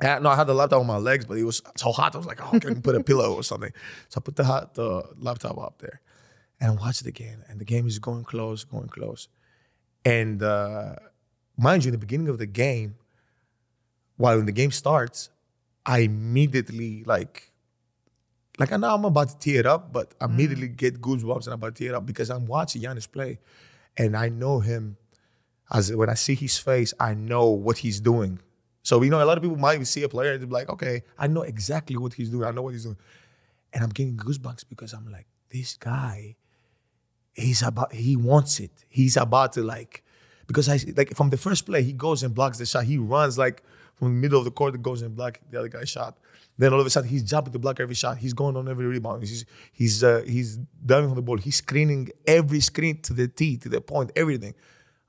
[0.00, 2.16] I no, I had the laptop on my legs, but it was so hot.
[2.16, 3.70] I was like, oh, I can put a pillow or something.
[4.08, 6.00] So I put the hot the laptop up there,
[6.60, 9.28] and I'm watching the game, and the game is going close, going close,
[10.06, 10.94] and uh,
[11.58, 12.94] mind you, in the beginning of the game,
[14.16, 15.30] while when the game starts,
[15.84, 17.50] I immediately like
[18.58, 21.48] like I know I'm about to tear it up, but I immediately get goosebumps and
[21.48, 23.40] I'm about to tear it up because I'm watching Giannis play,
[23.96, 24.96] and I know him.
[25.72, 28.38] As when I see his face, I know what he's doing.
[28.84, 30.68] So you know, a lot of people might even see a player and be like,
[30.68, 32.44] "Okay, I know exactly what he's doing.
[32.44, 32.96] I know what he's doing,"
[33.72, 36.36] and I'm getting goosebumps because I'm like, this guy,
[37.36, 38.70] he's about, he wants it.
[38.88, 40.02] He's about to like,
[40.46, 42.84] because I like from the first play, he goes and blocks the shot.
[42.84, 43.62] He runs like
[43.94, 46.16] from the middle of the court, goes and block the other guy's shot.
[46.58, 48.16] Then all of a sudden, he's jumping to block every shot.
[48.18, 49.22] He's going on every rebound.
[49.22, 51.36] He's he's uh, he's diving from the ball.
[51.36, 54.54] He's screening every screen to the tee, to the point, everything.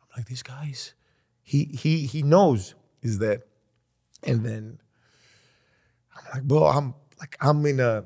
[0.02, 0.94] I'm like, these guy's
[1.44, 3.44] he he he knows is that.
[4.24, 4.80] And then
[6.16, 8.04] I'm like, bro, I'm like I'm in a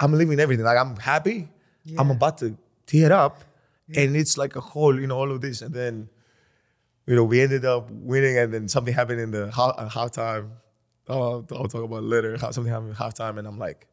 [0.00, 0.64] I'm living everything.
[0.66, 1.48] Like I'm happy.
[1.96, 3.42] I'm about to tear up.
[3.94, 5.62] And it's like a hole you know, all of this.
[5.62, 6.08] And then,
[7.06, 10.50] you know, we ended up winning and then something happened in the half, uh, halftime.
[11.08, 12.36] Oh, I'll talk about it later.
[12.38, 13.38] How something happened in halftime.
[13.38, 13.86] And I'm like,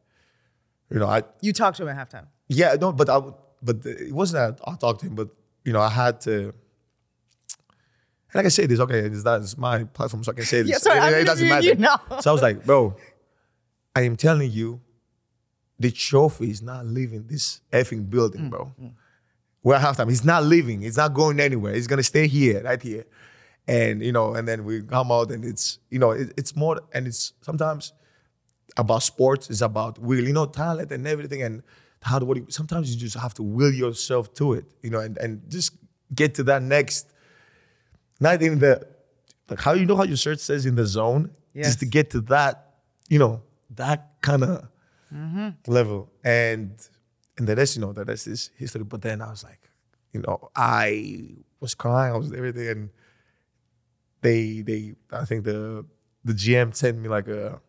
[0.90, 2.26] you know, I You talked to him at halftime.
[2.48, 3.20] yeah, no, but I,
[3.62, 5.30] but it wasn't that I talked to him, but
[5.64, 6.52] you know, I had to.
[8.32, 10.58] And I can say this, okay, it's not it's my platform, so I can say
[10.62, 10.70] this.
[10.72, 11.66] Yeah, sorry, it, I'm it doesn't matter.
[11.66, 12.00] you now.
[12.20, 12.94] So I was like, bro,
[13.94, 14.80] I am telling you,
[15.78, 18.72] the trophy is not leaving this effing building, mm, bro.
[18.80, 18.92] Mm.
[19.62, 20.08] We're at halftime.
[20.08, 20.82] He's not leaving.
[20.82, 21.74] He's not going anywhere.
[21.74, 23.04] He's gonna stay here, right here.
[23.68, 26.80] And you know, and then we come out, and it's you know, it, it's more,
[26.92, 27.92] and it's sometimes
[28.76, 29.50] about sports.
[29.50, 31.62] It's about will, you know, talent and everything, and
[32.02, 32.36] how do what.
[32.36, 35.72] You, sometimes you just have to will yourself to it, you know, and and just
[36.14, 37.12] get to that next.
[38.20, 38.86] Not in the
[39.50, 41.30] like how you know how your shirt says in the zone,
[41.64, 42.74] just to get to that,
[43.08, 44.68] you know, that kind of
[45.14, 45.70] Mm-hmm.
[45.70, 46.72] level, and
[47.38, 48.84] and the rest, you know, the rest is history.
[48.84, 49.60] But then I was like,
[50.12, 52.90] you know, I was crying, I was everything, and
[54.22, 55.84] they they I think the
[56.24, 57.60] the GM sent me like a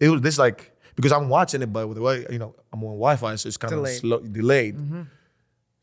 [0.00, 2.82] it was this like because I'm watching it, but with the way you know I'm
[2.84, 4.00] on Wi-Fi, so it's kind of Delayed.
[4.00, 4.76] slow delayed.
[4.76, 5.02] Mm-hmm.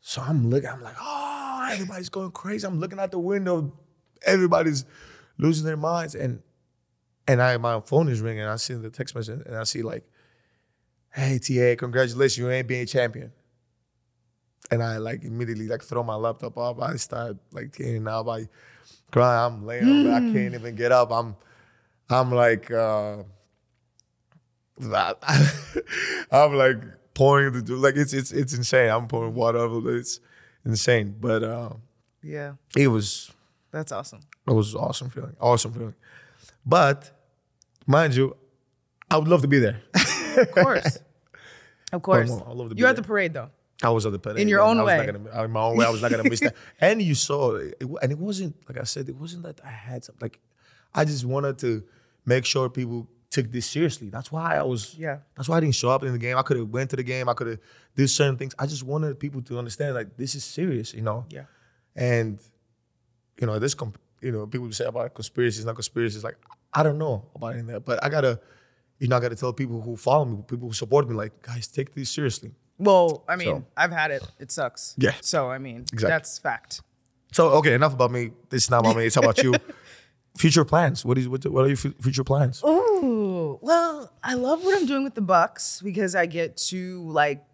[0.00, 2.66] So I'm looking, I'm like, oh, everybody's going crazy.
[2.66, 3.72] I'm looking out the window,
[4.26, 4.84] everybody's
[5.38, 6.42] losing their minds, and
[7.26, 8.44] and I my phone is ringing.
[8.44, 10.04] I see the text message, and I see like,
[11.14, 13.32] hey TA, congratulations, you ain't being champion.
[14.70, 16.80] And I like immediately like throw my laptop up.
[16.82, 18.26] I start like tearing up.
[18.28, 18.48] I
[19.12, 19.44] cry.
[19.44, 20.06] I'm laying.
[20.08, 20.14] up.
[20.14, 21.12] I can't even get up.
[21.12, 21.36] I'm
[22.08, 23.18] I'm like uh
[24.78, 25.18] that.
[26.32, 26.76] I'm like
[27.12, 28.90] pouring the like it's it's it's insane.
[28.90, 29.98] I'm pouring water over it.
[30.00, 30.20] It's
[30.64, 31.14] insane.
[31.20, 31.70] But uh
[32.22, 33.30] Yeah, it was
[33.70, 34.20] that's awesome.
[34.48, 35.36] it was awesome feeling.
[35.40, 35.94] Awesome feeling.
[36.64, 37.10] But
[37.86, 38.34] mind you,
[39.10, 39.82] I would love to be there.
[40.36, 40.98] Of course,
[41.92, 42.30] of course.
[42.30, 43.50] I'd love to be You're at the parade though.
[43.82, 44.96] I was at the parade In your own I was way.
[44.98, 46.54] Not gonna, in my own way, I was not gonna miss that.
[46.80, 50.04] And you saw, it, and it wasn't like I said, it wasn't that I had
[50.04, 50.40] some like.
[50.94, 51.82] I just wanted to
[52.24, 54.10] make sure people took this seriously.
[54.10, 54.94] That's why I was.
[54.96, 55.18] Yeah.
[55.36, 56.38] That's why I didn't show up in the game.
[56.38, 57.28] I could have went to the game.
[57.28, 57.58] I could have
[57.96, 58.54] did certain things.
[58.58, 61.26] I just wanted people to understand like this is serious, you know.
[61.30, 61.44] Yeah.
[61.96, 62.38] And
[63.40, 66.22] you know this, comp- you know, people say about conspiracies, not conspiracies.
[66.22, 66.36] Like
[66.72, 68.38] I don't know about any of that, but I gotta, you
[69.00, 71.94] know, not gonna tell people who follow me, people who support me, like guys, take
[71.94, 72.52] this seriously.
[72.78, 74.22] Well, I mean, So- I've had it.
[74.38, 74.94] It sucks.
[74.98, 75.14] Yeah.
[75.20, 76.08] So I mean, Exactly.
[76.08, 76.80] that's fact.
[77.32, 78.30] So okay, enough about me.
[78.50, 79.06] This is not about me.
[79.06, 79.54] It's about you.
[80.36, 81.04] future plans.
[81.04, 81.44] What is what?
[81.46, 82.62] What are your fu- future plans?
[82.64, 87.44] Ooh, well, I love what I'm doing with the Bucks because I get to like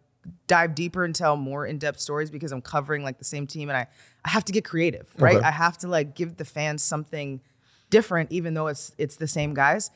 [0.46, 3.76] dive deeper and tell more in-depth stories because I'm covering like the same team and
[3.76, 3.86] I,
[4.24, 5.36] I have to get creative, right?
[5.36, 5.44] Okay.
[5.46, 7.40] I have to like give the fans something
[7.88, 9.90] different, even though it's it's the same guys.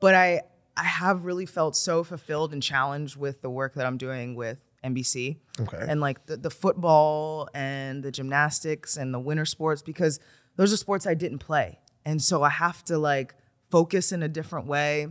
[0.00, 0.42] But I
[0.78, 4.58] I have really felt so fulfilled and challenged with the work that I'm doing with
[4.84, 5.84] NBC Okay.
[5.88, 10.20] and like the, the football and the gymnastics and the winter sports because
[10.56, 11.80] those are sports I didn't play.
[12.04, 13.34] And so I have to like
[13.70, 15.08] focus in a different way.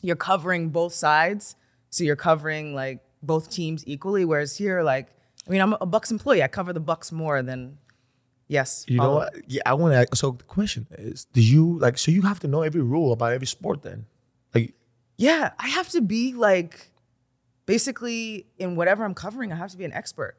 [0.00, 1.56] You're covering both sides.
[1.90, 4.24] So you're covering like both teams equally.
[4.24, 5.08] Whereas here, like,
[5.46, 6.42] I mean, I'm a Bucks employee.
[6.42, 7.78] I cover the Bucks more than
[8.46, 8.84] yes.
[8.88, 9.34] You know what?
[9.48, 10.16] Yeah, I want to.
[10.16, 11.98] So the question is, do you like?
[11.98, 14.06] So you have to know every rule about every sport, then?
[15.20, 16.90] Yeah, I have to be like
[17.66, 20.36] basically in whatever I'm covering, I have to be an expert.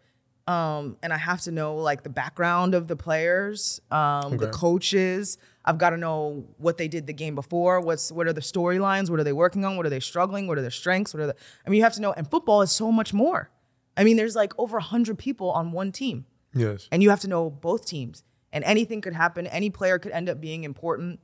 [0.47, 5.37] Um, and I have to know like the background of the players, um, the coaches.
[5.63, 7.79] I've got to know what they did the game before.
[7.79, 9.09] What's what are the storylines?
[9.09, 9.77] What are they working on?
[9.77, 10.47] What are they struggling?
[10.47, 11.13] What are their strengths?
[11.13, 11.35] What are the?
[11.65, 12.11] I mean, you have to know.
[12.13, 13.51] And football is so much more.
[13.95, 16.87] I mean, there's like over hundred people on one team yes.
[16.91, 20.29] and you have to know both teams and anything could happen any player could end
[20.29, 21.19] up being important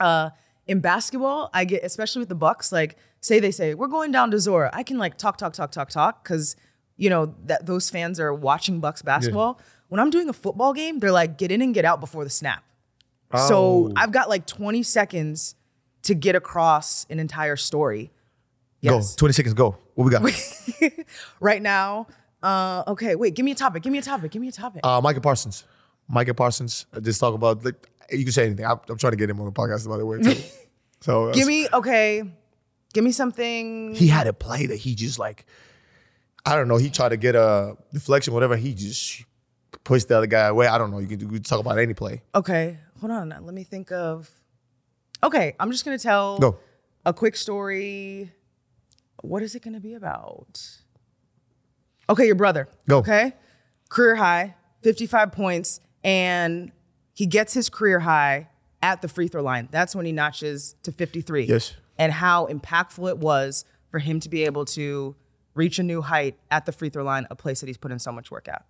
[0.00, 0.30] uh
[0.66, 4.30] in basketball i get especially with the bucks like say they say we're going down
[4.30, 6.56] to zora i can like talk talk talk talk talk because
[6.96, 10.98] you know that those fans are watching bucks basketball when i'm doing a football game
[11.00, 12.62] they're like get in and get out before the snap
[13.32, 13.48] Oh.
[13.48, 15.56] so i've got like 20 seconds
[16.02, 18.10] to get across an entire story
[18.80, 19.14] Yes.
[19.14, 19.20] Go.
[19.28, 19.54] 20 seconds.
[19.54, 19.78] Go.
[19.94, 20.22] What we got?
[21.40, 22.06] Right now,
[22.42, 23.82] uh, okay, wait, give me a topic.
[23.82, 24.30] Give me a topic.
[24.30, 24.80] Give me a topic.
[24.84, 25.64] Uh, Micah Parsons.
[26.06, 26.84] Micah Parsons.
[26.92, 28.66] uh, Just talk about like you can say anything.
[28.66, 30.34] I'm, I'm trying to get him on the podcast by the way too.
[31.00, 32.22] So uh, give me okay.
[32.94, 33.94] Give me something.
[33.94, 35.44] He had a play that he just like,
[36.46, 36.78] I don't know.
[36.78, 38.56] He tried to get a deflection, whatever.
[38.56, 39.22] He just
[39.84, 40.66] pushed the other guy away.
[40.66, 41.00] I don't know.
[41.00, 42.22] You can, you can talk about any play.
[42.34, 43.28] Okay, hold on.
[43.28, 44.30] Let me think of.
[45.22, 46.58] Okay, I'm just gonna tell Go.
[47.04, 48.32] a quick story.
[49.20, 50.58] What is it gonna be about?
[52.08, 52.68] Okay, your brother.
[52.88, 52.98] Go.
[52.98, 53.34] Okay,
[53.90, 56.72] career high, 55 points, and
[57.14, 58.48] he gets his career high
[58.82, 59.68] at the free throw line.
[59.70, 61.44] That's when he notches to 53.
[61.44, 61.72] Yes.
[61.96, 65.14] And how impactful it was for him to be able to
[65.54, 67.98] reach a new height at the free throw line, a place that he's put in
[67.98, 68.64] so much work at.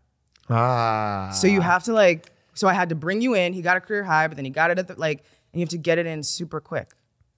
[0.50, 1.30] Ah.
[1.32, 3.52] So you have to like, so I had to bring you in.
[3.54, 5.20] He got a career high, but then he got it at the like,
[5.52, 6.88] and you have to get it in super quick.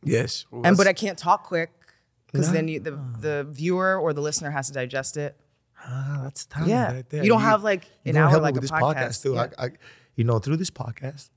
[0.03, 0.45] yes.
[0.65, 1.71] And but I can't talk quick
[2.33, 5.37] because then you, the the viewer or the listener has to digest it.
[5.89, 6.93] Ah, that's talent Yeah.
[6.93, 7.23] right there.
[7.23, 9.23] You don't have, like, you an don't hour like with a this podcast.
[9.23, 9.35] too.
[9.35, 9.47] Yeah.
[9.59, 9.71] I, I,
[10.17, 11.31] you know, through this podcast,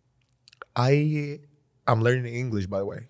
[0.75, 1.39] I,
[1.87, 2.65] I'm learning English.
[2.67, 3.07] By the way.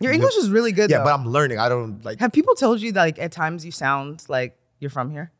[0.00, 1.04] Your English is really good Yeah, though.
[1.04, 1.58] but I'm learning.
[1.58, 2.20] I don't like.
[2.20, 5.30] have people told you that like at times you sound like you're from here?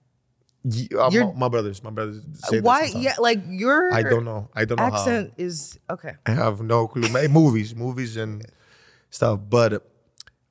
[0.63, 2.21] y- uh, my, my brothers, my brothers.
[2.35, 2.91] Say Why?
[2.95, 4.51] Yeah, like your I don't know.
[4.55, 4.97] I don't know how.
[4.97, 6.13] accent is okay.
[6.27, 7.09] I have no clue.
[7.29, 8.45] Movies, movies and
[9.09, 9.41] stuff.
[9.49, 9.87] But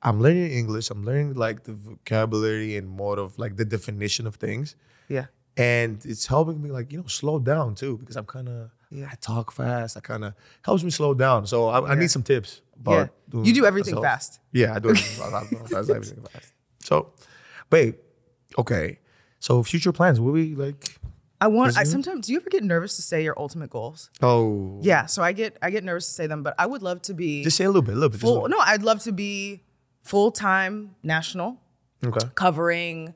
[0.02, 0.90] I'm learning English.
[0.90, 4.74] I'm learning like the vocabulary and more of like the definition of things.
[5.08, 5.26] Yeah.
[5.56, 9.08] And it's helping me like, you know, slow down too, because I'm kind of, Yeah.
[9.10, 9.96] I talk fast.
[9.96, 10.34] I kind of
[10.64, 11.46] helps me slow down.
[11.46, 12.62] So I, I need some tips.
[12.80, 13.42] About Yeah.
[13.42, 14.12] You do everything myself.
[14.14, 14.40] fast.
[14.52, 15.34] Yeah, I do everything fast.
[15.34, 16.52] I do fast, everything fast.
[16.82, 17.12] So,
[17.68, 17.96] babe,
[18.58, 18.98] okay.
[19.38, 20.96] So future plans, will we like,
[21.42, 21.76] I want.
[21.78, 22.26] I sometimes.
[22.26, 24.10] Do you ever get nervous to say your ultimate goals?
[24.22, 25.06] oh, Yeah.
[25.06, 25.56] So I get.
[25.62, 27.68] I get nervous to say them, but I would love to be just say a
[27.68, 28.20] little bit, a little bit.
[28.20, 28.46] full.
[28.48, 29.62] No, I'd love to be
[30.02, 31.58] full time national.
[32.04, 32.26] Okay.
[32.34, 33.14] covering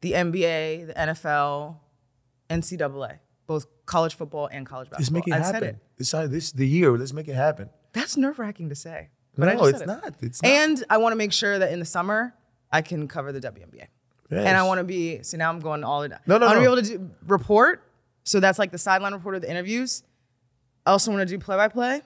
[0.00, 1.76] the NBA, the NFL,
[2.50, 5.20] NCAA, both college football and college basketball.
[5.20, 5.68] Let's make it I happen.
[5.70, 5.76] it.
[5.96, 6.96] This, this the year.
[6.96, 7.70] Let's make it happen.
[7.92, 9.86] That's nerve wracking to say, but I no, just it's it.
[9.86, 10.14] not.
[10.20, 10.48] It's not.
[10.50, 12.34] And I want to make sure that in the summer
[12.70, 13.86] I can cover the WNBA.
[14.30, 15.22] And I want to be.
[15.22, 16.14] So now I'm going all in.
[16.26, 16.74] No, no, I want to no.
[16.76, 17.82] be able to do report.
[18.24, 20.02] So that's like the sideline report of the interviews.
[20.84, 22.02] I also want to do play by play,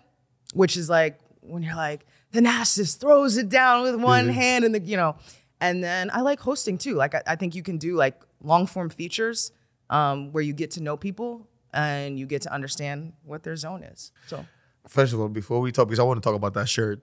[0.54, 4.32] which is like when you're like the Nash throws it down with one Mhm.
[4.34, 5.16] hand and the you know.
[5.62, 6.94] And then I like hosting too.
[6.94, 9.52] Like I, I think you can do like long form features
[9.88, 13.82] um, where you get to know people and you get to understand what their zone
[13.82, 14.12] is.
[14.26, 14.44] So
[14.88, 17.00] First of all, before we talk, because I want to talk about that shirt.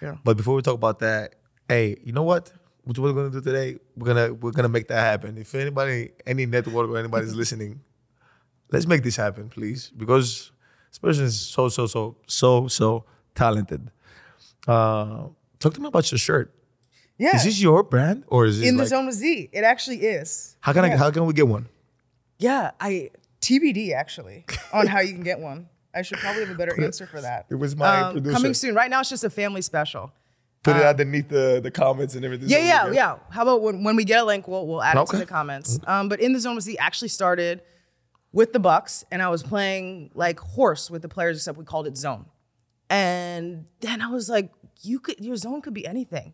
[0.00, 0.16] Yeah.
[0.24, 1.36] But before we talk about that,
[1.68, 2.52] hey, you know what?
[2.84, 3.78] What we're gonna do today?
[3.96, 5.38] We're gonna we're gonna make that happen.
[5.38, 7.80] If anybody, any network or anybody's listening,
[8.70, 10.50] let's make this happen, please, because
[10.90, 13.04] this person is so so so so so
[13.34, 13.90] talented.
[14.66, 15.28] Uh,
[15.60, 16.52] talk to me about your shirt.
[17.18, 19.98] Yeah, Is this your brand or is it in the zone with Z, it actually
[19.98, 20.56] is.
[20.60, 20.96] How can I?
[20.96, 21.68] How can we get one?
[22.38, 25.68] Yeah, I TBD actually on how you can get one.
[25.94, 27.46] I should probably have a better answer for that.
[27.50, 28.34] It was my Um, producer.
[28.34, 28.74] coming soon.
[28.74, 30.10] Right now, it's just a family special.
[30.62, 32.48] Put it underneath the the comments and everything.
[32.48, 33.16] Yeah, yeah, yeah.
[33.30, 35.78] How about when, when we get a link, we'll we'll add it to the comments.
[35.86, 37.62] Um, but in the zone with Z actually started
[38.32, 41.86] with the Bucks, and I was playing like horse with the players, except we called
[41.86, 42.26] it zone.
[42.88, 44.50] And then I was like,
[44.82, 46.32] you could your zone could be anything.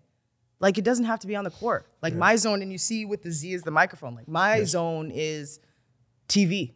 [0.60, 1.86] Like it doesn't have to be on the court.
[2.02, 4.14] Like my zone, and you see with the Z is the microphone.
[4.14, 5.60] Like my zone is
[6.28, 6.72] TV.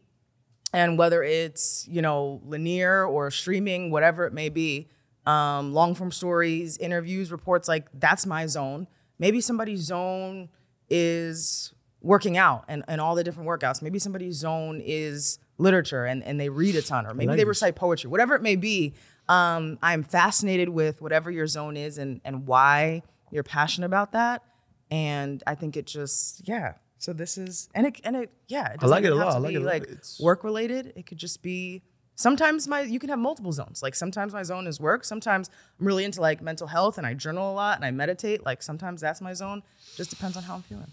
[0.72, 4.88] And whether it's, you know, linear or streaming, whatever it may be,
[5.26, 8.86] um, long form stories, interviews, reports, like that's my zone.
[9.18, 10.48] Maybe somebody's zone
[10.88, 13.82] is working out and, and all the different workouts.
[13.82, 17.76] Maybe somebody's zone is literature and, and they read a ton, or maybe they recite
[17.76, 18.94] poetry, whatever it may be.
[19.28, 24.42] Um, I'm fascinated with whatever your zone is and, and why you're passionate about that.
[24.90, 26.74] And I think it just, yeah.
[26.98, 28.74] So this is, and it, and it, yeah.
[28.74, 29.34] It I like it a lot.
[29.34, 29.60] I like it.
[29.62, 30.92] Like It's- work related.
[30.94, 31.82] It could just be
[32.14, 33.82] sometimes my you can have multiple zones.
[33.82, 35.04] Like sometimes my zone is work.
[35.04, 38.44] Sometimes I'm really into like mental health and I journal a lot and I meditate.
[38.44, 39.62] Like sometimes that's my zone.
[39.96, 40.92] Just depends on how I'm feeling.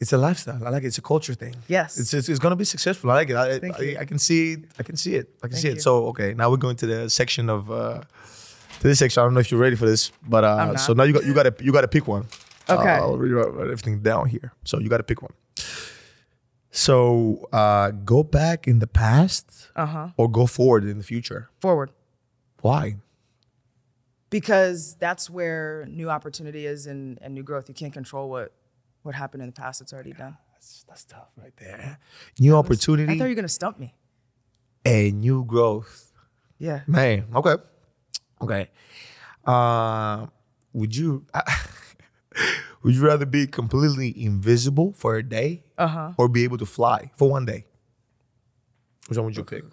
[0.00, 0.64] It's a lifestyle.
[0.64, 0.86] I like it.
[0.86, 1.56] It's a culture thing.
[1.66, 1.98] Yes.
[1.98, 3.10] It's it's, it's gonna be successful.
[3.10, 3.36] I like it.
[3.36, 3.98] I, Thank I, you.
[3.98, 4.56] I can see.
[4.78, 5.26] I can see it.
[5.42, 5.74] I can Thank see you.
[5.74, 5.82] it.
[5.82, 8.06] So okay, now we're going to the section of uh to
[8.80, 9.20] this section.
[9.20, 11.34] I don't know if you're ready for this, but uh so now you got you
[11.34, 12.26] gotta you gotta pick one.
[12.70, 12.88] Okay.
[12.96, 14.52] Uh, I'll read everything down here.
[14.64, 15.32] So you gotta pick one.
[16.70, 20.08] So uh go back in the past Uh huh.
[20.16, 21.50] or go forward in the future.
[21.60, 21.90] Forward.
[22.60, 22.96] Why?
[24.30, 27.68] Because that's where new opportunity is and, and new growth.
[27.68, 28.52] You can't control what
[29.02, 29.80] what happened in the past.
[29.80, 30.36] It's already done.
[30.52, 31.98] That's, that's tough right there.
[32.38, 33.94] New opportunity I thought you were gonna stump me.
[34.84, 36.12] and new growth.
[36.58, 36.80] Yeah.
[36.86, 37.54] Man, okay.
[38.42, 38.68] Okay.
[39.44, 40.26] Uh
[40.72, 41.24] would you
[42.82, 46.12] Would you rather be completely invisible for a day Uh-huh.
[46.16, 47.64] or be able to fly for one day?
[49.08, 49.64] Which one would you pick?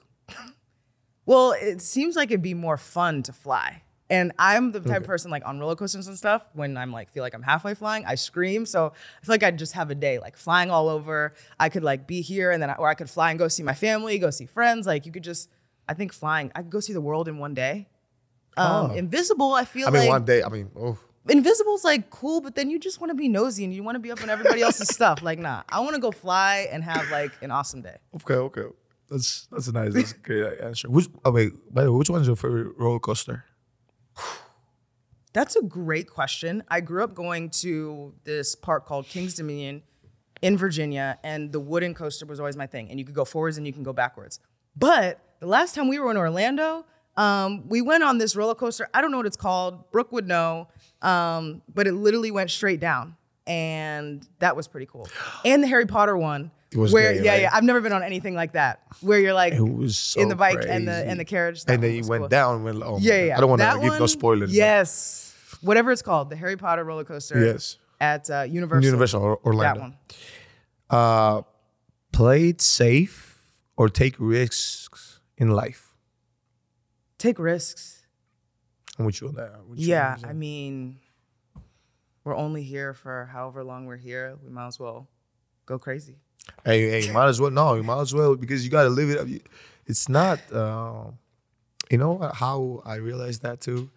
[1.25, 3.82] Well, it seems like it'd be more fun to fly.
[4.10, 7.10] And I'm the type of person like on roller coasters and stuff, when I'm like
[7.12, 8.65] feel like I'm halfway flying, I scream.
[8.67, 8.88] So
[9.21, 11.34] I feel like I'd just have a day like flying all over.
[11.60, 13.63] I could like be here and then I, or I could fly and go see
[13.63, 14.86] my family, go see friends.
[14.86, 15.49] Like you could just
[15.89, 17.88] I think flying, I could go see the world in one day.
[18.57, 18.93] Um, Oh.
[18.95, 20.43] invisible, I feel I mean, like one day.
[20.43, 23.73] I mean, oh, invisible's like cool, but then you just want to be nosy and
[23.73, 25.21] you want to be up on everybody else's stuff.
[25.21, 27.97] Like, nah, I want to go fly and have like an awesome day.
[28.15, 28.63] okay, okay.
[29.09, 29.93] That's that's a nice.
[29.93, 30.89] That's a great answer.
[30.89, 31.07] Which?
[31.23, 31.51] Oh wait.
[31.73, 33.45] By the way, which one's your favorite roller coaster?
[35.33, 36.63] That's a great question.
[36.69, 39.83] I grew up going to this park called Kings Dominion
[40.41, 42.89] in Virginia, and the wooden coaster was always my thing.
[42.89, 44.39] And you could go forwards and you can go backwards.
[44.77, 46.85] But the last time we were in Orlando,
[47.17, 48.88] um, we went on this roller coaster.
[48.93, 49.91] I don't know what it's called.
[49.91, 50.67] Brooke would know,
[51.01, 53.15] um, but it literally went straight down,
[53.47, 55.08] and that was pretty cool.
[55.43, 57.41] And the Harry Potter one, It was where great, yeah, right?
[57.43, 59.54] yeah, I've never been on anything like that, where you're like
[59.89, 61.63] so in the bike and the and the carriage.
[61.65, 62.28] That and then you went cool.
[62.30, 62.63] down.
[62.63, 63.38] Went, oh Yeah, yeah.
[63.38, 64.49] I don't want to give no spoilers.
[64.49, 67.43] but- Yes, whatever it's called, the Harry Potter roller coaster.
[67.43, 67.78] Yes.
[68.01, 68.84] at uh, Universal.
[68.86, 69.95] Universal Or- That one.
[70.89, 71.41] Uh,
[72.12, 73.39] play it safe
[73.78, 75.85] or take risks in life.
[77.17, 78.06] Take risks.
[78.97, 79.51] I'm with you on that.
[79.75, 80.17] You Yeah.
[80.23, 80.99] I mean,
[82.23, 84.38] we're only here for however long we're here.
[84.43, 85.08] We might as well
[85.65, 86.17] go crazy.
[86.63, 87.51] Hey, hey, you might as well.
[87.51, 89.28] No, you might as well because you got to live it up.
[89.86, 91.06] It's not, uh,
[91.89, 93.89] you know how I realized that too?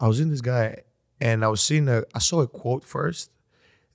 [0.00, 0.82] I was in this guy
[1.20, 3.30] and I was seeing a, I saw a quote first.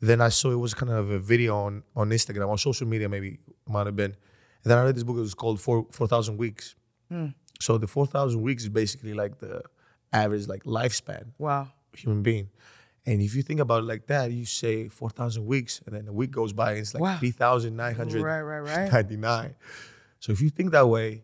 [0.02, 3.10] Then I saw it was kind of a video on, on Instagram, on social media,
[3.10, 4.12] maybe might have been.
[4.64, 6.76] And then I read this book, it was called Four 4,000 Weeks.
[7.60, 9.62] So the 4,000 weeks is basically like the
[10.12, 11.70] average like lifespan Wow.
[11.96, 12.50] human being.
[13.06, 16.14] And if you think about it like that, you say 4,000 weeks, and then a
[16.14, 17.18] week goes by, and it's like Wow.
[17.18, 18.24] 3,999.
[18.24, 19.56] Right, right, right.
[20.20, 21.24] So if you think that way,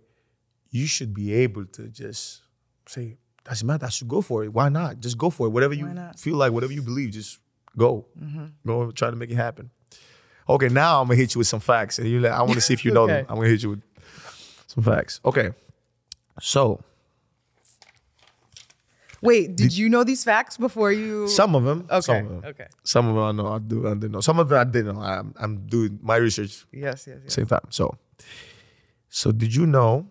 [0.70, 2.44] you should be able to just
[2.88, 4.54] say, doesn't matter, I should go for it.
[4.54, 5.00] Why not?
[5.00, 5.50] Just go for it.
[5.50, 7.40] Whatever you feel like, whatever you believe, just
[7.76, 8.06] go.
[8.22, 8.46] Mm-hmm.
[8.68, 9.72] Go and try to make it happen.
[10.48, 11.98] Okay, now I'm gonna hit you with some facts.
[11.98, 13.26] And you like, I want to see if you know them.
[13.30, 13.82] I'm gonna hit you with
[14.68, 15.20] some facts.
[15.26, 15.50] Okay.
[16.42, 16.84] So
[19.24, 21.28] Wait, did you know these facts before you?
[21.28, 21.86] some of them.
[21.92, 22.02] Okay.
[22.02, 22.44] Some of them.
[22.46, 22.68] Okay.
[22.84, 23.54] Some of them I know.
[23.54, 23.88] I do.
[23.88, 24.22] I didn't know.
[24.22, 25.02] Some of them I didn't know.
[25.02, 27.34] I'm, I'm doing my research Yes, yes, yes.
[27.34, 27.62] same time.
[27.70, 27.96] So,
[29.10, 30.08] so did you know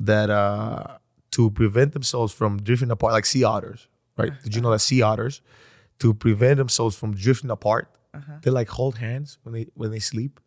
[0.00, 0.96] that uh,
[1.32, 4.32] to prevent themselves from drifting apart, like sea otters, right?
[4.42, 5.42] Did you know that sea otters,
[5.98, 8.38] to prevent themselves from drifting apart, Uh-huh.
[8.42, 10.40] they like hold hands when they when they sleep.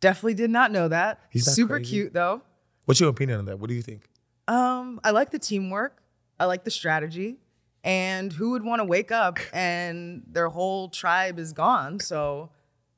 [0.00, 1.20] Definitely did not know that.
[1.28, 1.90] He's Super crazy?
[1.90, 2.40] cute though.
[2.86, 3.58] What's your opinion on that?
[3.58, 4.08] What do you think?
[4.48, 6.02] Um, I like the teamwork.
[6.38, 7.38] I like the strategy.
[7.82, 12.00] And who would want to wake up and their whole tribe is gone?
[12.00, 12.50] So,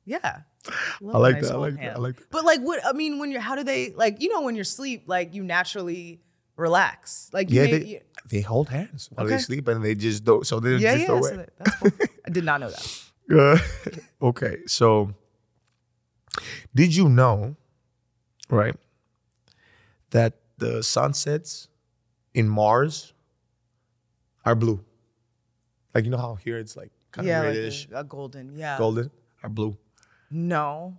[0.05, 0.41] yeah.
[0.67, 1.53] I like nice that.
[1.53, 1.95] I like that.
[1.95, 2.29] I like that.
[2.29, 4.21] But like, what I mean, when you're, how do they like?
[4.21, 6.19] You know, when you're asleep, like you naturally
[6.57, 7.29] relax.
[7.31, 10.25] Like, you Yeah, may- they, you- they hold hands while they sleep and they just
[10.25, 10.45] don't.
[10.45, 11.13] So they yeah, just yeah.
[11.15, 11.29] away.
[11.29, 11.91] So that- that's cool.
[12.25, 13.03] I did not know that.
[13.29, 13.57] Uh,
[14.27, 15.13] okay, so
[16.75, 17.55] did you know,
[18.49, 18.75] right,
[20.11, 21.67] that the sunsets
[22.33, 23.13] in Mars
[24.45, 24.83] are blue?
[25.93, 28.55] Like you know how here it's like kind yeah, of like reddish, a, a golden.
[28.57, 28.77] Yeah.
[28.77, 29.11] golden,
[29.43, 29.77] are blue.
[30.29, 30.97] No.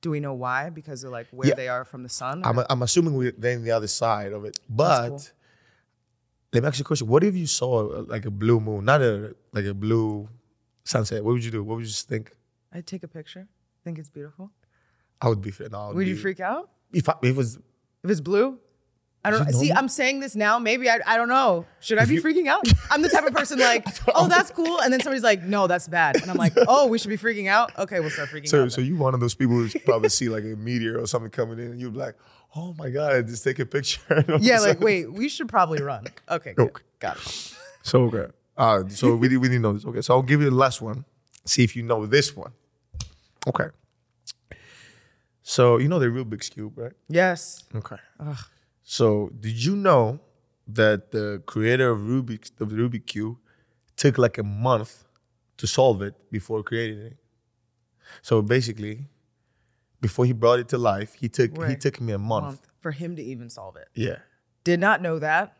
[0.00, 0.68] Do we know why?
[0.68, 1.54] Because of like where Yeah.
[1.54, 2.42] they are from the sun.
[2.44, 5.08] I'm, I'm assuming we're then the other side of it, but.
[5.08, 5.22] cool.
[6.52, 7.08] Let me ask you a question.
[7.08, 10.28] What if you saw uh, like a blue moon, not a like a blue
[10.84, 11.24] sunset?
[11.24, 11.64] What would you do?
[11.64, 12.30] What would you just think?
[12.72, 13.48] I'd take a picture.
[13.82, 14.52] Think it's beautiful.
[15.20, 15.52] I would be.
[15.72, 16.70] No, Would you be- freak out?
[16.92, 17.56] If, I, if it was
[18.04, 18.60] If it's blue?
[19.26, 19.58] I don't know.
[19.58, 19.72] See.
[19.72, 20.58] I'm saying this now.
[20.58, 21.64] Maybe I, I don't know.
[21.80, 22.66] Should I be freaking out?
[22.90, 24.80] I'm the type of person like, oh, that's cool.
[24.82, 26.20] And then somebody's like, no, that's bad.
[26.20, 27.72] And I'm like, oh, we should be freaking out.
[27.78, 28.72] Okay, we'll start freaking So, out.
[28.72, 28.90] so then.
[28.90, 31.72] you one of those people who probably see like a meteor or something coming in,
[31.72, 32.16] and you're like,
[32.54, 34.00] "Oh my god!" and just take a picture.
[34.10, 36.06] and all of a yeah, like, wait, we should probably run.
[36.30, 36.68] Okay, good.
[36.68, 36.82] Okay.
[36.98, 37.54] got it.
[37.82, 38.26] So okay,
[38.58, 39.86] uh, so we we didn't know this.
[39.86, 41.06] Okay, so I'll give you the last one.
[41.46, 42.52] See if you know this one.
[43.48, 43.68] Okay.
[45.42, 46.92] So you know the Rubik's cube, right?
[47.08, 47.64] Yes.
[47.74, 47.96] Okay.
[48.84, 50.20] So did you know
[50.68, 53.38] that the creator of Rubik's of the Rubik's cube
[53.96, 55.04] took like a month
[55.56, 57.16] to solve it before creating it?
[58.22, 59.08] So basically,
[60.00, 62.44] before he brought it to life, he took he took me a month.
[62.44, 63.88] Month for him to even solve it.
[63.94, 64.18] Yeah.
[64.62, 65.56] Did not know that.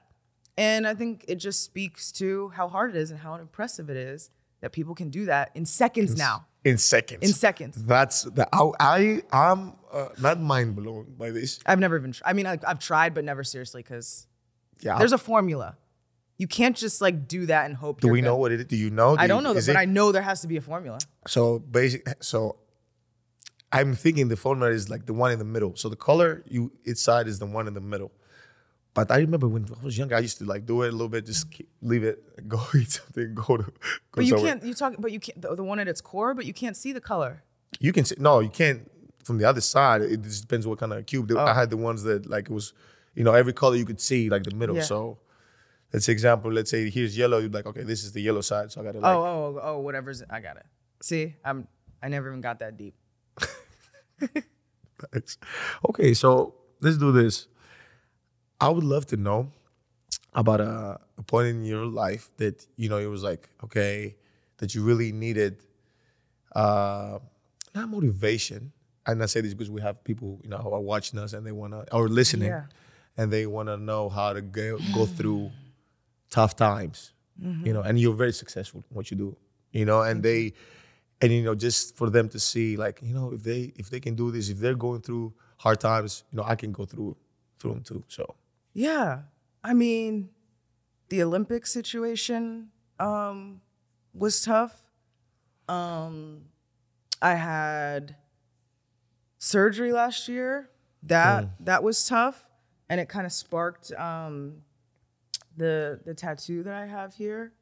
[0.57, 3.97] And I think it just speaks to how hard it is and how impressive it
[3.97, 6.47] is that people can do that in seconds now.
[6.65, 7.23] In seconds.
[7.23, 7.83] In seconds.
[7.83, 11.61] That's the I, I I'm uh, not mind blown by this.
[11.67, 14.27] I've never even, I mean, I, I've tried, but never seriously because
[14.81, 14.99] Yeah.
[14.99, 15.77] there's a formula.
[16.39, 18.01] You can't just like do that and hope.
[18.01, 18.25] Do we good.
[18.27, 18.67] know what it is?
[18.67, 19.15] Do you know?
[19.17, 20.57] I Do don't you- know that, is but it- I know there has to be
[20.57, 20.99] a formula.
[21.29, 22.09] So basic.
[22.21, 22.57] So
[23.71, 25.77] I'm thinking the formula is like the one in the middle.
[25.77, 28.11] So the color you its side is the one in the middle.
[28.95, 31.09] But I remember when I was younger, I used to like do it a little
[31.09, 33.65] bit, just keep, leave it, go eat something, go to.
[33.65, 33.73] Go
[34.13, 34.53] But you somewhere.
[34.53, 34.65] can't.
[34.65, 34.95] You talk.
[34.99, 35.43] But you can't.
[35.43, 36.33] The, the one at its core.
[36.33, 37.43] But you can't see the color.
[37.81, 38.89] You can see, no, you can't
[39.25, 40.03] from the other side.
[40.03, 41.31] It just depends what kind of cube.
[41.33, 41.39] Oh.
[41.39, 42.73] I had the ones that like it was,
[43.15, 44.77] you know, every color you could see like the middle.
[44.77, 44.83] Yeah.
[44.83, 45.19] So
[45.93, 46.53] let's example.
[46.53, 47.39] Let's say here's yellow.
[47.39, 48.71] You're like, okay, this is the yellow side.
[48.71, 49.17] So I gotta oh, like.
[49.17, 50.23] oh, oh, oh, whatever's.
[50.31, 50.67] I got it.
[51.03, 51.67] See, I'm.
[52.01, 52.95] I never even got that deep.
[55.89, 57.47] Okay, so let's do this.
[58.65, 59.41] I would love to know
[60.43, 64.17] about a, a point in your life that you know it was like okay
[64.59, 65.53] that you really needed
[66.63, 67.19] uh
[67.75, 68.73] not motivation.
[69.07, 71.43] And I say this because we have people you know who are watching us and
[71.47, 72.65] they wanna or listening Yeah.
[73.19, 75.43] and they wanna know how to go go through
[76.31, 76.99] tough times.
[77.67, 79.37] You know, and you're very successful in what you do.
[79.79, 80.41] You know, and they
[81.21, 84.01] and you know just for them to see like you know if they if they
[84.07, 85.27] can do this if they're going through
[85.65, 87.17] hard times you know i can go through
[87.59, 88.25] through them too so
[88.75, 89.23] Yeah.
[89.63, 90.29] I mean,
[91.09, 92.69] the Olympic situation
[93.01, 93.61] um,
[94.13, 94.77] was tough.
[95.69, 96.43] Um,
[97.23, 98.17] I had
[99.39, 100.71] surgery last year.
[101.05, 102.47] That that was tough,
[102.89, 104.63] and it kind of sparked um,
[105.55, 107.53] the the tattoo that I have here.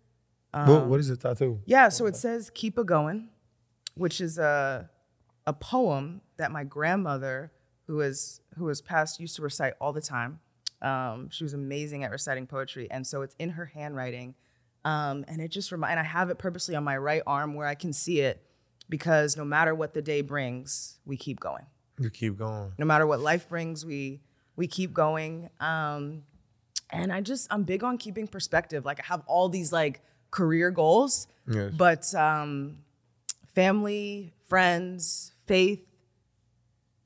[0.52, 3.30] what, what is the tattoo Yeah, so it says "Keep a Going,"
[3.94, 4.90] which is a
[5.44, 7.50] a poem that my grandmother,
[7.88, 10.38] who is who has passed, used to recite all the time.
[10.82, 14.34] Um, she was amazing at reciting poetry, and so it's in her handwriting,
[14.84, 15.92] um, and it just remind.
[15.92, 18.42] And I have it purposely on my right arm where I can see it,
[18.88, 21.64] because no matter what the day brings, we keep going.
[22.00, 24.20] you keep going No matter what life brings, we
[24.56, 25.48] we keep going.
[25.60, 26.24] Um,
[26.90, 28.84] and I just I'm big on keeping perspective.
[28.84, 30.02] Like I have all these like
[30.32, 31.72] career goals, Yes.
[31.76, 32.78] but um,
[33.54, 35.80] family, friends, faith,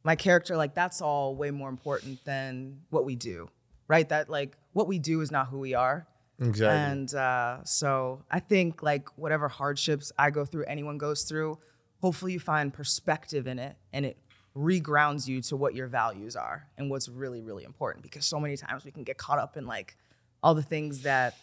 [0.03, 3.49] my character, like that's all way more important than what we do,
[3.89, 4.09] right?
[4.09, 6.07] That like what we do is not who we are.
[6.39, 11.59] exactly And uh, so I think like whatever hardships I go through, anyone goes through,
[12.01, 14.16] hopefully you find perspective in it and it
[14.57, 18.03] regrounds you to what your values are and what's really, really important.
[18.03, 19.97] Because so many times we can get caught up in like
[20.43, 21.34] all the things that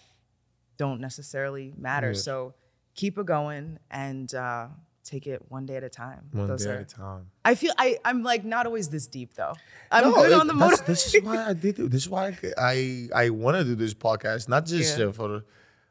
[0.78, 2.12] don't necessarily matter.
[2.12, 2.24] Yes.
[2.24, 2.56] So
[2.96, 4.68] keep it going and uh,
[5.04, 6.30] take it one day at a time.
[6.32, 9.06] one Those day are- at a time I feel I, I'm like not always this
[9.08, 9.54] deep though.
[9.92, 10.82] I'm No, good it- on the motor.
[10.88, 11.92] this is why i did it.
[11.92, 15.06] this is why i i want to do this podcast not just Yeah.
[15.08, 15.44] uh, for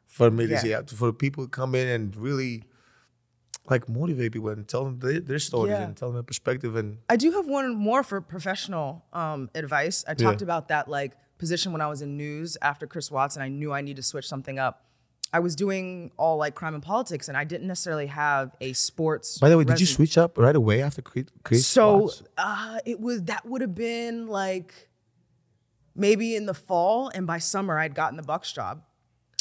[0.07, 0.81] for me to Yeah.
[0.85, 2.63] see for people to come in and really
[3.69, 5.83] like motivate people and tell them their, their stories Yeah.
[5.83, 10.03] and tell them their perspective and I do have one more for professional um, advice.
[10.07, 13.43] I talked about that like position when I was in news after Chris Watts, and
[13.43, 14.85] I knew I need to switch something up.
[15.33, 19.39] I was doing all like crime and politics, and I didn't necessarily have a sports.
[19.39, 22.99] by the way did you switch up right away after Chris Chris So uh, it
[22.99, 24.89] was that would have been like
[25.95, 28.83] maybe in the fall, and by summer I'd gotten the Bucks job.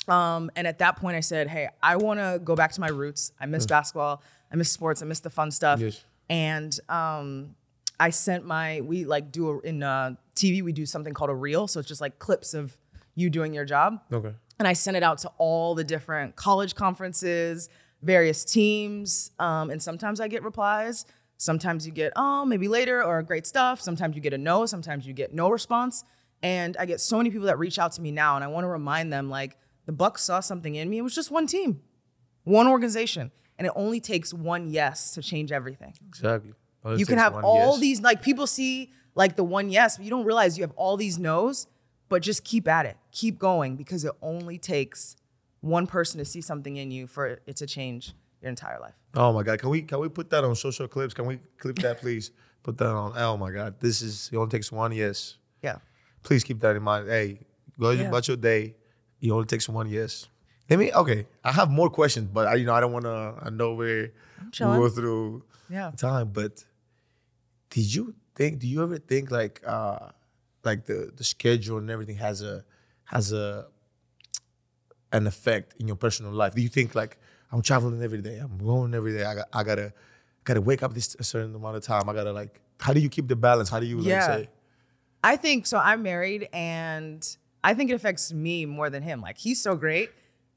[0.09, 2.89] Um, and at that point, I said, "Hey, I want to go back to my
[2.89, 3.33] roots.
[3.39, 4.23] I miss basketball.
[4.51, 5.03] I miss sports.
[5.03, 6.03] I miss the fun stuff." Yes.
[6.29, 7.55] And um,
[8.01, 11.35] I sent my we like do a, in uh, TV we do something called a
[11.35, 12.77] reel, so it's just like clips of
[13.15, 16.75] you doing your job okay and I sent it out to all the different college
[16.75, 17.69] conferences,
[18.03, 21.05] various teams, um, and sometimes I get replies.
[21.37, 23.81] Sometimes you get oh maybe later or great stuff.
[23.81, 24.67] Sometimes you get a no.
[24.67, 26.05] Sometimes you get no response.
[26.43, 28.65] And I get so many people that reach out to me now, and I want
[28.65, 30.99] to remind them like the Bucks saw something in me.
[30.99, 31.83] It was just one team,
[32.45, 36.53] one organization, and it only takes one yes to change everything exactly
[36.85, 37.81] it you can have all yes.
[37.81, 40.97] these like people see like the one yes but you don't realize you have all
[40.97, 41.67] these no's
[42.13, 45.17] but just keep at it keep going because it only takes
[45.61, 48.03] one person to see something in you for it to change
[48.41, 51.13] your entire life Oh my god, can we can we put that on social clips?
[51.19, 52.31] Can we clip that please?
[52.67, 53.13] Put that on.
[53.17, 55.37] Oh my god, this is it only takes one yes.
[55.67, 55.79] yeah
[56.27, 57.03] Please keep that in mind.
[57.09, 57.29] Hey,
[57.79, 58.09] go Yeah.
[58.09, 58.63] about your day.
[59.21, 60.13] It only takes one yes.
[60.71, 61.21] Let me okay.
[61.45, 63.19] I have more questions, but I you know I don't want to.
[63.47, 64.07] I know we're
[64.61, 65.25] we go through
[65.69, 65.91] Yeah.
[66.09, 66.65] time, but
[67.75, 68.61] did you think?
[68.61, 70.09] Do you ever think like uh
[70.65, 72.65] like the the schedule and everything has a
[73.05, 73.67] has a
[75.13, 76.55] an effect in your personal life?
[76.55, 77.19] Do you think like
[77.51, 79.93] I'm traveling every day, I'm going every day, I got I gotta
[80.45, 82.09] gotta wake up this a certain amount of time.
[82.09, 83.69] I gotta like how do you keep the balance?
[83.69, 84.27] How do you like Yeah.
[84.27, 84.49] say
[85.25, 89.39] i think so i'm married and i think it affects me more than him like
[89.39, 90.11] he's so great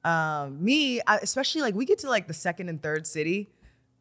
[0.04, 3.48] um me I, especially like we get to like the second and third city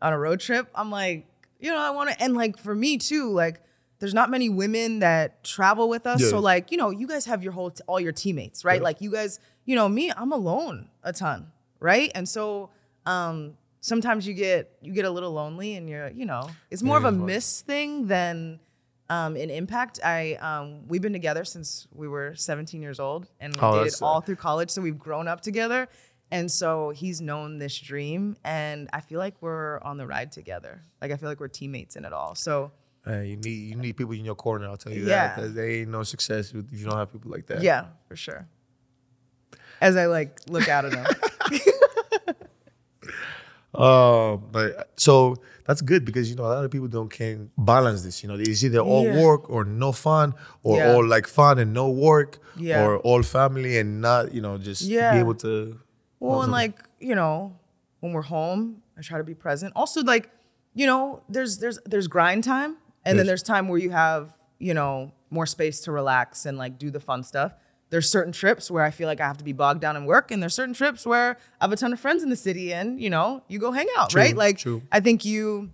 [0.01, 1.27] on a road trip i'm like
[1.61, 3.61] you know i want to and like for me too like
[4.01, 6.21] there's not many women that travel with us.
[6.21, 6.29] Yeah.
[6.31, 8.83] So like, you know, you guys have your whole all your teammates, right?
[8.83, 12.11] Like you guys, you know, me, I'm alone a ton, right?
[12.15, 12.71] And so
[13.07, 16.97] um sometimes you get you get a little lonely and you're, you know, it's more
[16.97, 18.61] Yeah, of a it's miss thing than
[19.11, 20.01] um an impact.
[20.05, 23.95] I um we've been together since we were 17 years old and we Oh, dated
[24.03, 25.89] all through college, so we've grown up together.
[26.31, 30.83] And so he's known this dream and I feel like we're on the ride together.
[31.01, 32.35] Like I feel like we're teammates in it all.
[32.35, 32.73] So
[33.07, 34.67] Man, you need you need people in your corner.
[34.67, 35.09] I'll tell you Yeah.
[35.09, 35.37] that.
[35.37, 37.63] 'cause There ain't no success if you don't have people like that.
[37.63, 38.47] Yeah, for sure.
[39.81, 41.07] As I like look out at him.
[43.75, 45.35] Uh, but so
[45.67, 48.23] that's good because you know a lot of people don't can balance this.
[48.23, 49.21] You know, it's either all Yeah.
[49.21, 50.93] work or no fun, or Yeah.
[50.93, 52.85] all like fun and no work, Yeah.
[52.85, 55.81] or all family and not you know just be able to.
[56.21, 57.59] well, and like, you know,
[57.99, 59.73] when we're home, I try to be present.
[59.75, 60.31] Also, like,
[60.75, 64.75] you know, there's there's there's grind time and then there's time where you have, you
[64.75, 67.53] know, more space to relax and like do the fun stuff.
[67.91, 70.31] There's certain trips where I feel like I have to be bogged down in work,
[70.31, 73.01] and there's certain trips where I have a ton of friends in the city, and
[73.01, 74.37] you know, you go hang out, True, right?
[74.37, 74.83] Like, true.
[74.91, 75.71] I think you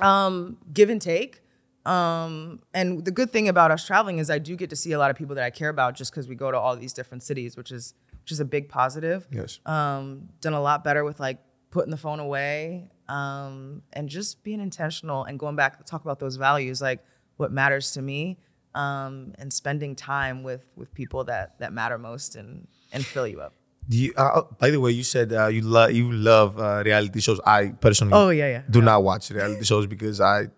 [0.00, 1.40] um, give and take.
[1.86, 4.98] Um, and the good thing about us traveling is I do get to see a
[4.98, 7.22] lot of people that I care about just because we go to all these different
[7.22, 9.26] cities, which is which is a big positive.
[9.32, 9.58] Yes.
[9.64, 11.38] Um, done a lot better with like
[11.70, 16.18] putting the phone away um, and just being intentional and going back to talk about
[16.20, 17.00] those values, like
[17.36, 18.38] what matters to me,
[18.74, 23.40] um, and spending time with with people that that matter most and and fill you
[23.40, 23.54] up.
[23.88, 27.20] Do you, uh, by the way, you said uh, you love you love uh, reality
[27.20, 27.40] shows.
[27.46, 28.62] I personally Oh, yeah, yeah.
[28.68, 30.48] do not watch reality shows because I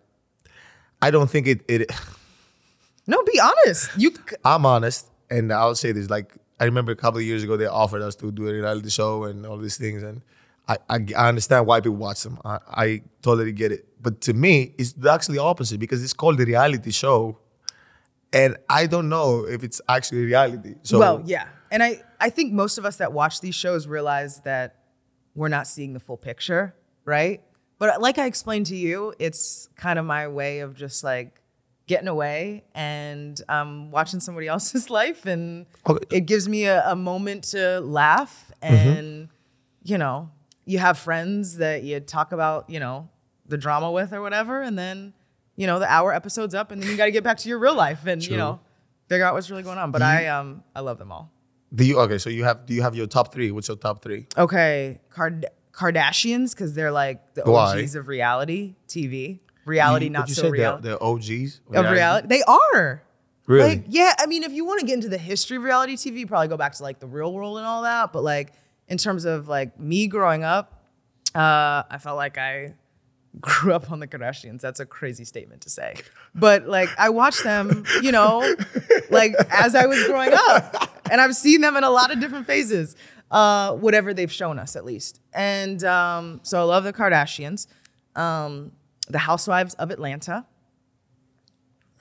[1.01, 1.91] I don't think it it.
[3.07, 3.91] No, be honest.
[3.97, 4.13] You
[4.45, 7.67] I'm honest, and I'll say this: like I remember a couple of years ago, they
[7.67, 10.23] offered us to do a reality show and all these things, and
[10.69, 12.39] I I, I understand why people watch them.
[12.45, 16.45] I, I totally get it, but to me, it's actually opposite because it's called the
[16.47, 17.39] reality show,
[18.33, 20.75] and I don't know if it's actually reality.
[20.83, 21.47] So well, yeah.
[21.73, 24.77] And I, I think most of us that watch these shows realize that
[25.37, 27.41] we're not seeing the full picture, right?
[27.79, 31.41] But like I explained to you, it's kind of my way of just like
[31.87, 35.27] getting away and um, watching somebody else's life.
[35.27, 36.05] And Okay.
[36.17, 38.51] it gives me a, a moment to laugh.
[38.61, 39.29] And,
[39.85, 40.31] you know,
[40.71, 43.09] you have friends that you talk about, you know,
[43.47, 44.63] the drama with or whatever.
[44.63, 45.13] And then,
[45.57, 47.59] you know, the hour episode's up and then you got to get back to your
[47.59, 48.61] real life and, you know,
[49.09, 49.91] figure out what's really going on.
[49.91, 51.31] But I um I love them all.
[51.75, 52.19] do you okay?
[52.19, 53.51] So you have do you have your top three?
[53.51, 54.27] What's your top three?
[54.39, 57.81] Okay, Card- Kardashians because they're like the Why?
[57.81, 59.41] OGs of reality TV.
[59.67, 60.79] Reality, You- not you so said real.
[60.79, 63.03] The, the OGs of reality, they are.
[63.47, 63.69] Really?
[63.69, 66.19] Like, yeah, I mean, if you want to get into the history of reality TV,
[66.21, 68.13] you probably go back to like the real world and all that.
[68.13, 68.53] But like
[68.91, 70.85] in terms of like me growing up,
[71.35, 72.75] uh, I felt like I
[73.41, 74.61] grew up on the Kardashians.
[74.61, 75.95] That's a crazy statement to say.
[76.35, 78.55] But like I watched them, you know,
[79.11, 80.89] like as I was growing up.
[81.11, 82.97] And I've seen them in a lot of different phases.
[83.31, 85.21] Uh, whatever they've shown us at least.
[85.33, 87.69] And um, so I love the Kardashians.
[88.17, 88.73] Um,
[89.09, 90.45] the Housewives of Atlanta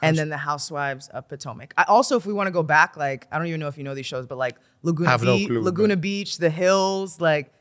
[0.02, 1.74] and then the Housewives of Potomac.
[1.78, 3.84] I also, if we want to go back, like I don't even know if you
[3.84, 7.20] know these shows, but like Laguna, have no Beach, clue, Laguna but- Beach, The Hills,
[7.22, 7.52] like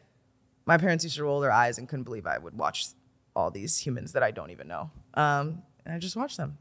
[0.66, 2.86] my parents used to roll their eyes and couldn't believe I would watch
[3.34, 4.91] all these humans that I don't even know.
[5.14, 6.59] Um, and I just watch them.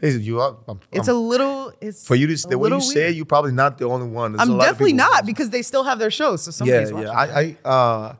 [0.00, 0.56] Listen, you are.
[0.68, 1.72] I'm, It's I'm- a little.
[1.82, 4.06] It's for you to the way you little say it, you're probably not the only
[4.08, 4.32] one.
[4.32, 6.42] There's a I'm lot of definitely not because they still have their shows.
[6.42, 7.08] So Yeah, somebody's watching.
[7.08, 7.12] yeah.
[7.12, 8.14] I, I, uh,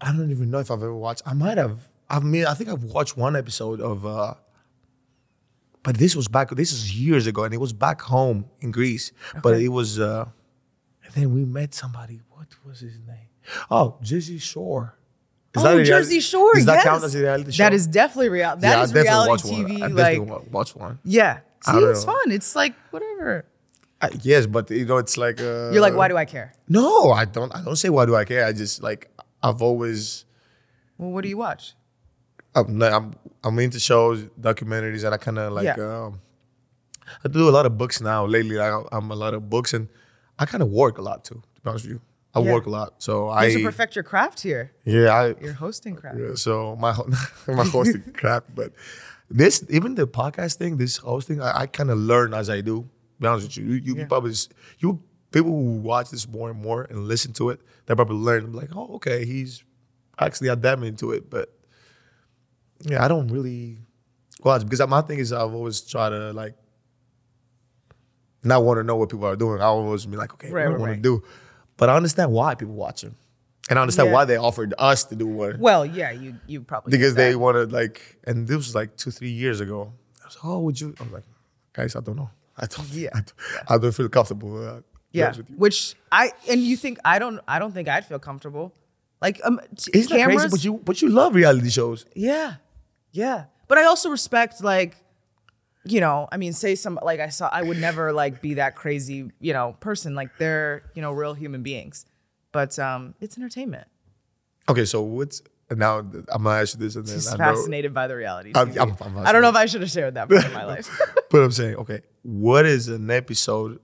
[0.00, 1.22] I don't even know if I've ever watched.
[1.26, 1.88] I might have.
[2.08, 4.06] I mean, I think I've watched one episode of.
[4.06, 4.34] uh
[5.86, 6.50] But this was back.
[6.50, 9.12] This is years ago, and it was back home in Greece.
[9.40, 10.00] But it was.
[10.00, 10.24] uh
[11.04, 12.22] And then we met somebody.
[12.30, 13.28] What was his name?
[13.70, 14.98] Oh, Jersey Shore.
[15.56, 16.54] Is oh, Jersey Shore.
[16.54, 16.84] Does that yes.
[16.84, 17.62] count as a reality show?
[17.62, 18.56] That is definitely real.
[18.56, 19.64] That yeah, is reality watched one.
[19.64, 19.76] TV.
[19.80, 20.98] I like, definitely wa- watched one.
[21.04, 21.38] yeah.
[21.64, 22.12] See, it's know.
[22.12, 22.32] fun.
[22.32, 23.46] It's like whatever.
[24.02, 25.40] I, yes, but you know, it's like.
[25.40, 26.52] Uh, You're like, why do I care?
[26.68, 27.54] No, I don't.
[27.54, 28.44] I don't say why do I care.
[28.44, 29.08] I just like
[29.40, 30.24] I've always.
[30.98, 31.76] Well, what do you watch?
[32.56, 36.04] I'm I'm I'm into shows, documentaries, and I kind of like Yeah.
[36.06, 36.20] um,
[37.24, 38.26] I do a lot of books now.
[38.26, 39.88] Lately, like, I'm a lot of books, and
[40.38, 41.42] I kind of work a lot too.
[41.54, 42.00] To be honest with you,
[42.34, 42.52] I Yeah.
[42.52, 42.94] work a lot.
[43.02, 44.72] So You I to perfect your craft here.
[44.84, 46.18] yeah I Your hosting craft.
[46.18, 46.92] yeah, so my
[47.46, 48.72] my hosting crap, but
[49.30, 52.88] this even the podcast thing, this hosting, I, I kind of learn as I do.
[53.20, 54.06] Be honest with you, you, you Yeah.
[54.06, 54.34] probably
[54.78, 58.52] you people who watch this more and more and listen to it, they probably learn
[58.52, 59.62] like, oh, okay, he's
[60.18, 61.28] actually adapting to it.
[61.30, 61.52] But
[62.82, 63.78] yeah, I don't really
[64.44, 66.54] watch because my thing is I've always try to like
[68.42, 69.60] not want to know what people are doing.
[69.60, 70.96] I always be like, okay, Right, what do I want right.
[70.96, 71.22] to do?
[71.76, 73.16] But I understand why people watch them.
[73.68, 74.14] And I understand Yeah.
[74.14, 77.72] why they offered us to do one Well, yeah, you you probably because they wanted
[77.72, 79.92] like, and this was like two, three years ago.
[80.22, 80.94] I was like, oh, would you?
[81.00, 81.24] I was like,
[81.72, 82.30] guys, I don't know.
[82.56, 82.88] I don't.
[82.90, 83.10] Yeah.
[83.12, 83.34] I don't,
[83.68, 84.56] I don't feel comfortable.
[84.68, 84.80] Uh,
[85.12, 85.56] Yeah, with you.
[85.56, 88.72] which I and you think I don't I don't think I'd feel comfortable.
[89.20, 90.50] Like um, t- Isn't that cameras, crazy?
[90.56, 92.04] But you, but you love reality shows.
[92.14, 92.56] yeah,
[93.16, 93.44] yeah.
[93.68, 94.96] But I also respect like,
[95.84, 98.76] you know, I mean, say some like I saw I would never like be that
[98.76, 100.14] crazy you know person.
[100.14, 102.06] Like they're you know real human beings,
[102.52, 103.86] but um, it's entertainment.
[104.68, 105.98] Okay, so what's now?
[105.98, 106.12] I'm
[106.42, 108.52] gonna ask you this, and then Just I know, fascinated by the reality.
[108.54, 108.78] I'm- TV.
[108.80, 110.88] I'm- I'm I don't know if I should have shared that part of my life.
[111.30, 113.78] but I'm saying, okay, what is an episode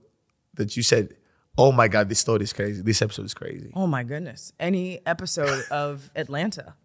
[0.55, 1.15] that you said,
[1.57, 2.81] oh my god, this story is crazy.
[2.81, 3.71] This episode is crazy.
[3.75, 4.51] Oh my goodness.
[4.59, 6.75] Any episode of Atlanta.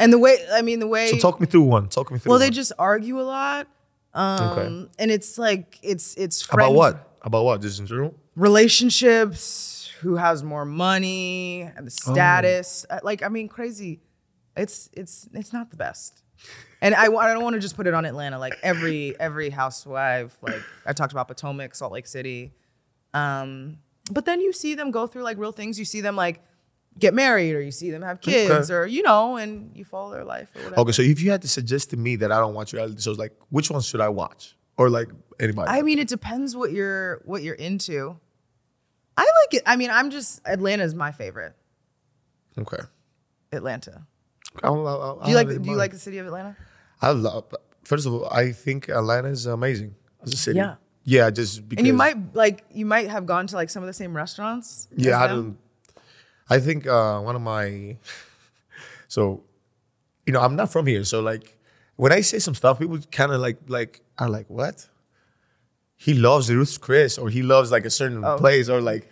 [0.00, 1.88] And the way I mean the way So talk me through one.
[1.88, 2.30] Talk me through.
[2.30, 3.66] well they just argue a lot.
[4.14, 4.88] Um Okay.
[4.98, 7.18] and it's like it's it's friend about what?
[7.22, 7.60] About what?
[7.62, 8.14] Just in general.
[8.36, 12.86] relationships, who has more money, and the status.
[12.88, 14.00] Uh, Like I mean crazy.
[14.56, 16.22] It's it's it's not the best.
[16.82, 18.38] And I, I don't want to just put it on Atlanta.
[18.38, 22.52] Like every every housewife, like I talked about Potomac, Salt Lake City.
[23.14, 23.78] Um,
[24.10, 25.78] but then you see them go through like real things.
[25.78, 26.42] You see them like
[26.98, 28.74] get married, or you see them have kids, Okay.
[28.74, 30.80] or you know, and you follow their life or whatever.
[30.80, 33.18] Okay, so if you had to suggest to me that I don't watch reality shows,
[33.18, 35.08] like which ones should I watch, or like
[35.40, 35.70] anybody?
[35.70, 38.16] I mean, it depends what you're what you're into.
[39.16, 39.62] I like it.
[39.66, 41.54] I mean, I'm just Atlanta is my favorite.
[42.58, 42.82] okay.
[43.52, 44.06] Atlanta.
[44.62, 46.26] I'll, I'll, I'll Do you like have it in Do you like the city of
[46.26, 46.56] Atlanta?
[47.00, 47.44] I love.
[47.84, 50.56] First of all, I think Atlanta is amazing as a city.
[50.58, 50.76] Yeah.
[51.04, 51.80] Yeah, just because.
[51.80, 54.88] And you might like you might have gone to like some of the same restaurants.
[54.96, 55.36] Yeah, I them.
[55.36, 55.58] don't.
[56.48, 57.96] I think uh, one of my.
[59.08, 59.44] So,
[60.26, 61.56] you know, I'm not from here, so like,
[61.94, 64.84] when I say some stuff, people kind of like like are like, what?
[65.96, 68.36] He loves Ruth's Chris, or he loves like a certain Oh.
[68.36, 69.08] place, or like,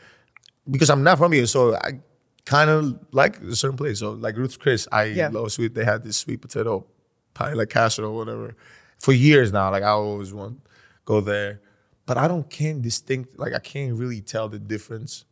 [0.68, 2.00] because I'm not from here, so I
[2.44, 4.00] kind of like a certain place.
[4.00, 5.28] So like Ruth's Chris, I Yeah.
[5.28, 5.74] love sweet.
[5.74, 6.84] They had this sweet potato
[7.32, 8.56] pie, like casserole, or whatever,
[8.98, 9.70] for years now.
[9.70, 10.58] Like I always want
[11.04, 11.60] go there,
[12.04, 15.24] but I don't can't distinct like I can't really tell the difference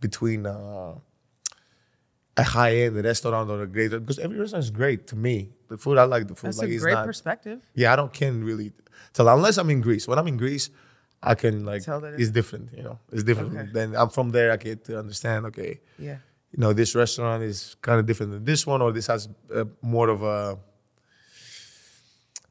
[0.00, 0.94] between uh,
[2.38, 5.50] a high end restaurant or a great because every restaurant is great to me.
[5.68, 6.48] The food I like the food.
[6.48, 7.58] That's like a it's great not, perspective.
[7.74, 8.72] Yeah, I don't can really
[9.12, 10.06] tell unless I'm in Greece.
[10.08, 10.70] When I'm in Greece,
[11.22, 12.66] I can like Tell that it's different.
[12.76, 13.56] You know, it's different.
[13.56, 13.68] Okay.
[13.72, 14.48] Then I'm from there.
[14.52, 15.46] I get to understand.
[15.46, 16.18] Okay, Yeah.
[16.52, 19.64] you know, this restaurant is kind of different than this one, or this has uh,
[19.82, 20.58] more of a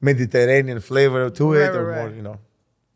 [0.01, 2.39] Mediterranean flavor to it, Right, or right, more, you know.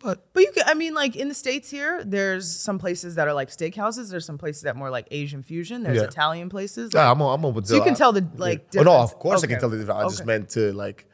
[0.03, 3.27] But But you can, I mean, like in the States here, there's some places that
[3.27, 4.09] are like steakhouses.
[4.09, 5.83] There's some places that are more like Asian fusion.
[5.83, 6.03] There's Yeah.
[6.05, 6.91] Italian places.
[6.93, 9.11] yeah, I'm, I'm open to So you can tell the, like, Oh no, difference.
[9.11, 9.99] of course I can tell the difference.
[9.99, 10.25] I just Okay.
[10.27, 11.07] meant to like,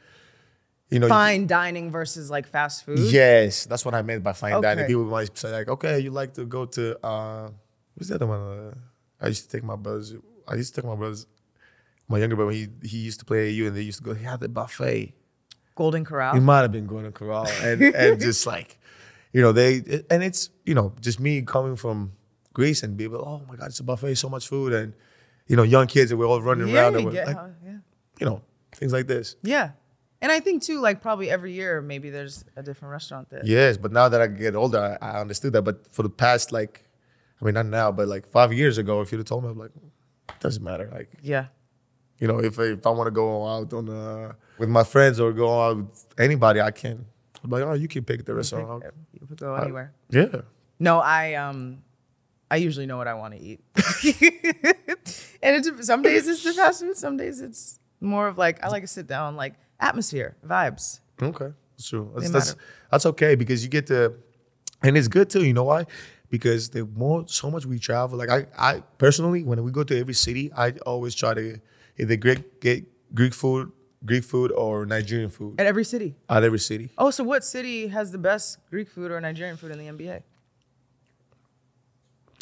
[0.89, 2.99] you know, Fine dining versus like fast food.
[2.99, 4.85] Yes, that's what I meant by fine dining.
[4.85, 4.87] Okay.
[4.87, 7.49] People might say like, okay, you like to go to uh,
[7.95, 8.39] what's the other one?
[8.39, 8.73] Uh,
[9.19, 10.15] I used to take my brothers.
[10.47, 11.27] I used to take my brothers.
[12.07, 14.13] My younger brother, he he used to play AU, and they used to go.
[14.13, 15.13] He had the buffet.
[15.77, 16.35] Golden Corral.
[16.41, 18.77] might have been going to Corral, and and just like,
[19.31, 22.11] you know, they and it's you know just me coming from
[22.53, 23.23] Greece and people.
[23.25, 24.93] Oh my God, it's a buffet, so much food, and
[25.47, 27.77] you know, young kids and we're all running Yeah, around, and we're get like, yeah.
[28.19, 28.41] you know,
[28.75, 29.37] things like this.
[29.43, 29.71] Yeah.
[30.21, 33.45] And I think too, like probably every year, maybe there's a different restaurant that.
[33.45, 35.61] Yes, but now that I get older, I, I understood that.
[35.61, 36.83] But for the past, like,
[37.39, 39.59] I mean, not now, but like five years ago, if you'd have told me, I'm
[39.59, 39.69] like,
[40.29, 40.89] it doesn't matter.
[40.91, 41.45] Like, Yeah.
[42.19, 45.31] you know, if if I want to go out on uh, with my friends or
[45.33, 47.05] go out with anybody, I can.
[47.43, 48.83] I'm like, oh, you can pick the restaurant.
[49.13, 49.93] You can go anywhere.
[50.09, 50.41] Yeah.
[50.79, 51.83] No, I um,
[52.49, 53.59] I usually know what I want to eat.
[55.41, 58.69] and it's some days it's the fast food, some days it's more of like I
[58.69, 60.99] like to sit down, like atmosphere, vibes.
[61.21, 62.11] Okay, that's true.
[62.15, 62.55] That's that's,
[62.91, 64.13] that's okay because you get to,
[64.83, 65.45] and it's good too.
[65.45, 65.85] You know why?
[66.29, 69.97] Because the more so much we travel, like I, I personally, when we go to
[69.97, 71.59] every city, I always try to
[71.97, 73.71] either Greek get Greek food,
[74.05, 76.15] Greek food, or Nigerian food At every city.
[76.29, 76.91] at every city.
[76.97, 80.21] Oh, so what city has the best Greek food or Nigerian food in the NBA?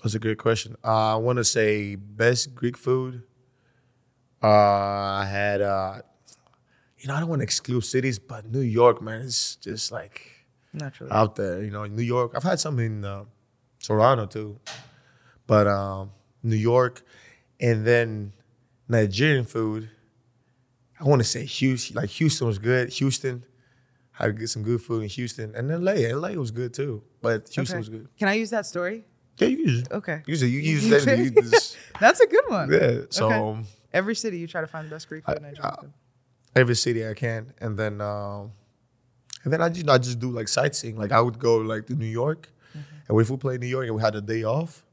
[0.04, 0.76] That's a good question.
[0.84, 3.24] Uh, I want to say best Greek food.
[4.44, 6.02] Uh, I had, uh,
[7.00, 10.46] you know, I don't want to exclude cities, but New York, man, is just like
[10.74, 11.12] Naturally.
[11.12, 11.64] out there.
[11.64, 12.34] You know, New York.
[12.36, 13.24] I've had some in uh,
[13.82, 14.60] Toronto too,
[15.48, 16.12] but um,
[16.44, 17.02] New York,
[17.60, 18.34] and then
[18.88, 19.90] Nigerian food.
[21.00, 21.96] I want to say Houston.
[21.96, 22.90] Like Houston was good.
[22.94, 23.44] Houston
[24.12, 25.94] had to get some good food in Houston, and LA.
[26.16, 27.80] LA was good too, but Houston Okay.
[27.80, 28.08] was good.
[28.18, 29.06] Can I use that story?
[29.38, 29.92] Yeah, you use it.
[29.92, 30.24] Okay.
[30.26, 30.48] Use it.
[30.48, 31.18] You use that.
[31.18, 32.72] You just, That's a good one.
[32.72, 33.02] yeah.
[33.10, 33.36] So Okay.
[33.36, 35.76] um, Every city you try to find the best Greek food, I- I-
[36.56, 38.52] every city I can, and then um,
[39.44, 40.98] and then I just I just do like sightseeing.
[40.98, 42.96] Like I would go like to New York, Mm-hmm.
[43.10, 44.84] and if we play New York and we had a day off,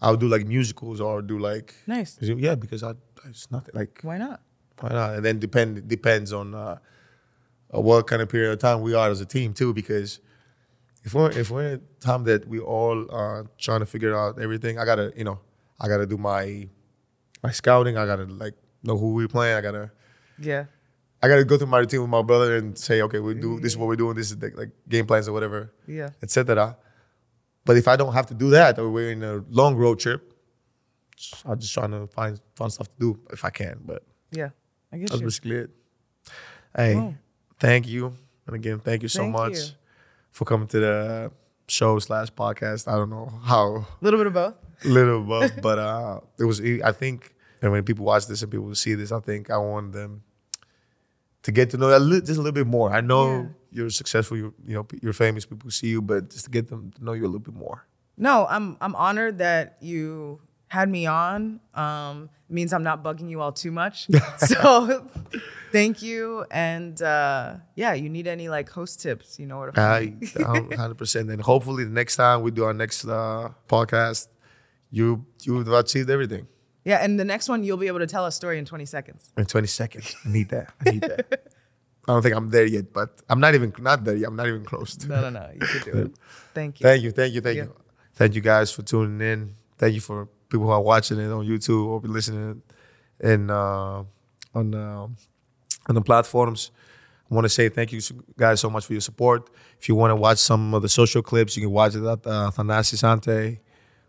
[0.00, 2.18] I would do like musicals or do like Nice.
[2.20, 2.92] yeah because I
[3.24, 4.40] it's nothing like Why not?
[4.80, 5.14] Why not?
[5.16, 6.78] And then depend depends on uh,
[7.74, 9.72] uh, what kind of period of time we are as a team too.
[9.72, 10.20] Because
[11.04, 14.40] if we're if we're in a time that we all are trying to figure out
[14.40, 15.40] everything, I gotta you know
[15.80, 16.68] I gotta do my
[17.42, 17.96] my scouting.
[17.96, 19.56] I gotta like know who we're playing.
[19.56, 19.90] I gotta
[20.38, 20.66] Yeah.
[21.22, 23.72] I gotta go through my routine with my brother and say, okay, we do this
[23.72, 24.14] is what we're doing.
[24.16, 26.10] This is the, like game plans or whatever, Yeah.
[26.22, 26.76] etc.
[27.64, 30.32] But if I don't have to do that, or we're in a long road trip,
[31.44, 33.80] I'm just trying to find fun stuff to do if I can.
[33.84, 34.50] But Yeah.
[34.92, 35.10] I guess.
[35.10, 35.26] that's you.
[35.26, 35.70] basically it.
[36.76, 37.14] Hey, Cool.
[37.58, 38.12] thank you,
[38.46, 39.64] and again, thank you so Thank much you.
[40.30, 41.32] for coming to the
[41.68, 42.86] show slash podcast.
[42.86, 43.66] I don't know how
[44.00, 44.54] A little bit of both.
[44.84, 46.60] little above, but uh, it was.
[46.60, 49.92] I think, and when people watch this and people see this, I think I want
[49.92, 50.22] them
[51.42, 52.92] to get to know a little, just a little bit more.
[52.92, 53.46] I know Yeah.
[53.70, 54.36] you're successful.
[54.36, 55.46] You you know you're famous.
[55.46, 57.86] People see you, but just to get them to know you a little bit more.
[58.18, 61.60] No, I'm I'm honored that you had me on.
[61.74, 64.06] Um, means I'm not bugging you all too much.
[64.38, 65.06] so
[65.72, 66.44] thank you.
[66.50, 70.76] And uh, yeah, you need any like host tips, you know where to find me.
[70.76, 71.30] hundred percent.
[71.30, 74.28] And hopefully, the next time we do our next uh, podcast,
[74.90, 76.46] you you have achieved everything
[76.84, 79.32] Yeah, and the next one you'll be able to tell a story in 20 seconds.
[79.36, 80.14] in twenty seconds.
[80.24, 80.72] I need that.
[80.86, 81.26] I need that.
[82.08, 84.28] I don't think I'm there yet, but I'm not even not there yet.
[84.28, 84.96] I'm not even close.
[84.98, 85.50] To No, no, no.
[85.52, 86.12] You could do it.
[86.54, 86.84] Thank you.
[86.84, 87.64] Thank you, thank you, thank Yeah.
[87.64, 87.74] you.
[88.14, 89.54] Thank you guys for tuning in.
[89.76, 92.62] Thank you for people who are watching it on YouTube or listening
[93.20, 94.04] in uh,
[94.54, 95.06] on uh,
[95.88, 96.70] on the platforms.
[97.30, 98.00] I want to say thank you
[98.36, 99.50] guys so much for your support.
[99.80, 102.24] If you want to watch some of the social clips, you can watch it at
[102.26, 103.58] uh, Thanasis Ante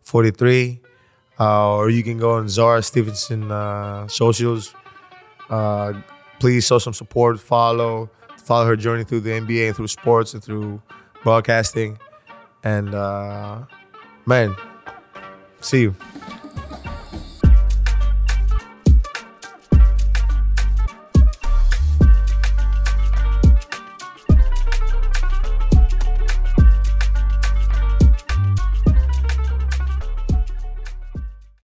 [0.04, 0.80] 43,
[1.40, 4.76] uh, or you can go on Zora Stephenson uh, socials.
[5.50, 5.94] Uh,
[6.40, 7.40] please show some support.
[7.40, 10.82] Follow follow her journey through the NBA and through sports and through
[11.24, 11.98] broadcasting.
[12.64, 13.64] And uh,
[14.26, 14.56] man,
[15.60, 15.96] see you.